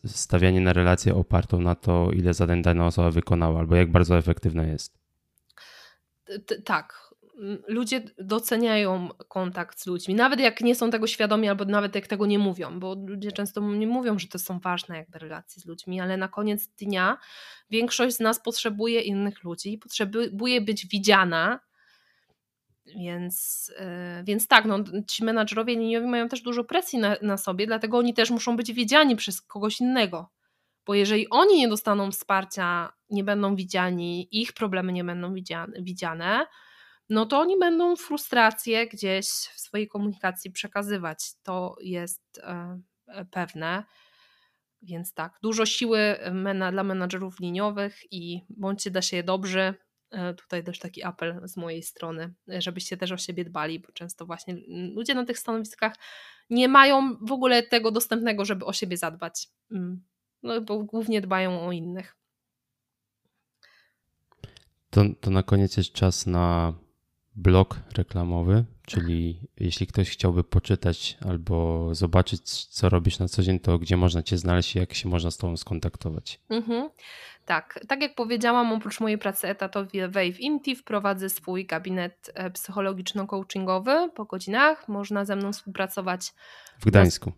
[0.06, 4.64] stawianie na relację opartą na to, ile zadań dana osoba wykonała, albo jak bardzo efektywna
[4.64, 5.00] jest.
[6.66, 7.12] Tak.
[7.68, 12.26] Ludzie doceniają kontakt z ludźmi, nawet jak nie są tego świadomi, albo nawet jak tego
[12.26, 16.02] nie mówią, bo ludzie często nie mówią, że to są ważne jakby relacje z ludźmi,
[16.02, 17.18] ale na koniec dnia
[17.70, 21.60] większość z nas potrzebuje innych ludzi, potrzebuje być widziana,
[22.96, 24.78] więc, yy, więc tak, no,
[25.08, 28.74] ci menadżerowie liniowi mają też dużo presji na, na sobie, dlatego oni też muszą być
[28.74, 30.30] widziani przez kogoś innego.
[30.86, 35.34] Bo jeżeli oni nie dostaną wsparcia, nie będą widziani, ich problemy nie będą
[35.80, 36.46] widziane,
[37.10, 41.34] no to oni będą frustrację gdzieś w swojej komunikacji przekazywać.
[41.44, 42.42] To jest
[43.08, 43.84] yy, pewne.
[44.82, 46.16] Więc tak, dużo siły
[46.72, 49.91] dla menadżerów liniowych i bądźcie da się dobrzy, E,
[50.38, 54.26] tutaj też taki apel z mojej strony, e, żebyście też o siebie dbali, bo często
[54.26, 54.56] właśnie
[54.96, 55.96] ludzie na tych stanowiskach
[56.50, 59.48] nie mają w ogóle tego dostępnego, żeby o siebie zadbać.
[59.72, 60.04] Mm.
[60.44, 62.16] No, bo głównie dbają o innych.
[64.90, 66.74] To, to na koniec jest czas na
[67.36, 73.80] blog reklamowy, czyli jeśli ktoś chciałby poczytać albo zobaczyć, co robisz na co dzień, to
[73.80, 76.40] gdzie można Cię znaleźć i jak się można z Tobą skontaktować.
[76.50, 76.90] Mhm.
[77.46, 84.10] Tak, tak jak powiedziałam, oprócz mojej pracy etatowej w Intiv prowadzę swój gabinet e, psychologiczno-coachingowy
[84.16, 84.88] po godzinach.
[84.88, 86.34] Można ze mną współpracować.
[86.80, 87.32] W Gdańsku.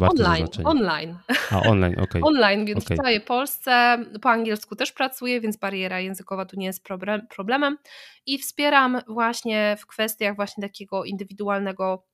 [0.00, 1.18] Online, online.
[1.50, 2.04] A, online, okej.
[2.04, 2.22] Okay.
[2.34, 2.96] online, więc okay.
[2.96, 3.98] w całej Polsce.
[4.22, 6.84] Po angielsku też pracuję, więc bariera językowa tu nie jest
[7.30, 7.78] problemem.
[8.26, 12.06] I wspieram właśnie w kwestiach właśnie takiego indywidualnego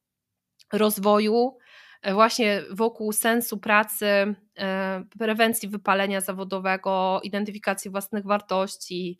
[0.72, 1.56] rozwoju,
[2.04, 9.18] E, właśnie wokół sensu pracy, e, prewencji wypalenia zawodowego, identyfikacji własnych wartości,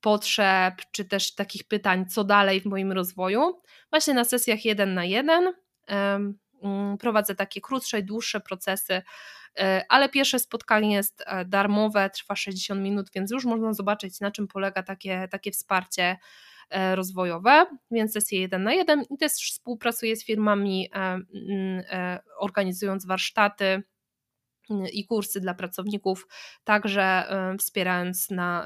[0.00, 3.62] potrzeb, czy też takich pytań, co dalej w moim rozwoju.
[3.90, 5.52] Właśnie na sesjach jeden na jeden
[7.00, 9.02] prowadzę takie krótsze i dłuższe procesy,
[9.58, 14.48] e, ale pierwsze spotkanie jest darmowe, trwa 60 minut, więc już można zobaczyć, na czym
[14.48, 16.16] polega takie, takie wsparcie
[16.70, 21.18] E, rozwojowe, więc sesje jeden na jeden i też współpracuję z firmami e,
[21.90, 23.82] e, organizując warsztaty
[24.92, 26.26] i kursy dla pracowników,
[26.64, 27.24] także
[27.58, 28.64] wspierając na,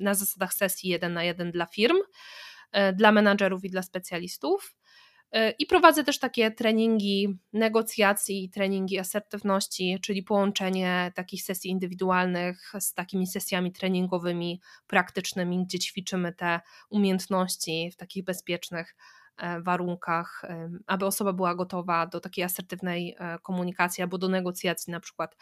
[0.00, 1.96] na zasadach sesji jeden na jeden dla firm,
[2.94, 4.76] dla menadżerów i dla specjalistów.
[5.32, 12.94] E, I prowadzę też takie treningi negocjacji, treningi asertywności, czyli połączenie takich sesji indywidualnych z
[12.94, 16.60] takimi sesjami treningowymi, praktycznymi, gdzie ćwiczymy te
[16.90, 18.96] umiejętności w takich bezpiecznych
[19.62, 20.42] warunkach,
[20.86, 25.36] aby osoba była gotowa do takiej asertywnej komunikacji albo do negocjacji na przykład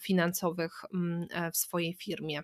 [0.00, 2.42] finansowych mm, w swojej firmie.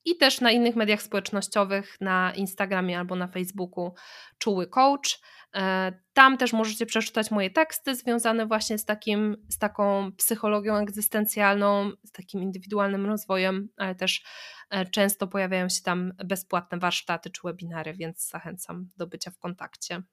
[0.07, 3.93] i też na innych mediach społecznościowych, na Instagramie albo na Facebooku
[4.37, 5.19] Czuły Coach.
[5.55, 11.91] E, tam też możecie przeczytać moje teksty związane właśnie z, takim, z taką psychologią egzystencjalną,
[12.05, 14.23] z takim indywidualnym rozwojem, ale też
[14.69, 20.03] e, często pojawiają się tam bezpłatne warsztaty czy webinary, więc zachęcam do bycia w kontakcie.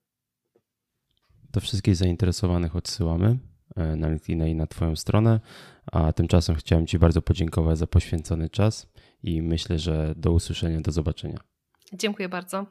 [1.52, 3.38] Do wszystkich zainteresowanych odsyłamy
[3.76, 5.40] e, na LinkedIn i na Twoją stronę.
[5.92, 8.93] A tymczasem chciałem Ci bardzo podziękować za poświęcony czas
[9.24, 11.38] i myślę, że do usłyszenia, do zobaczenia.
[11.92, 12.66] Dziękuję bardzo.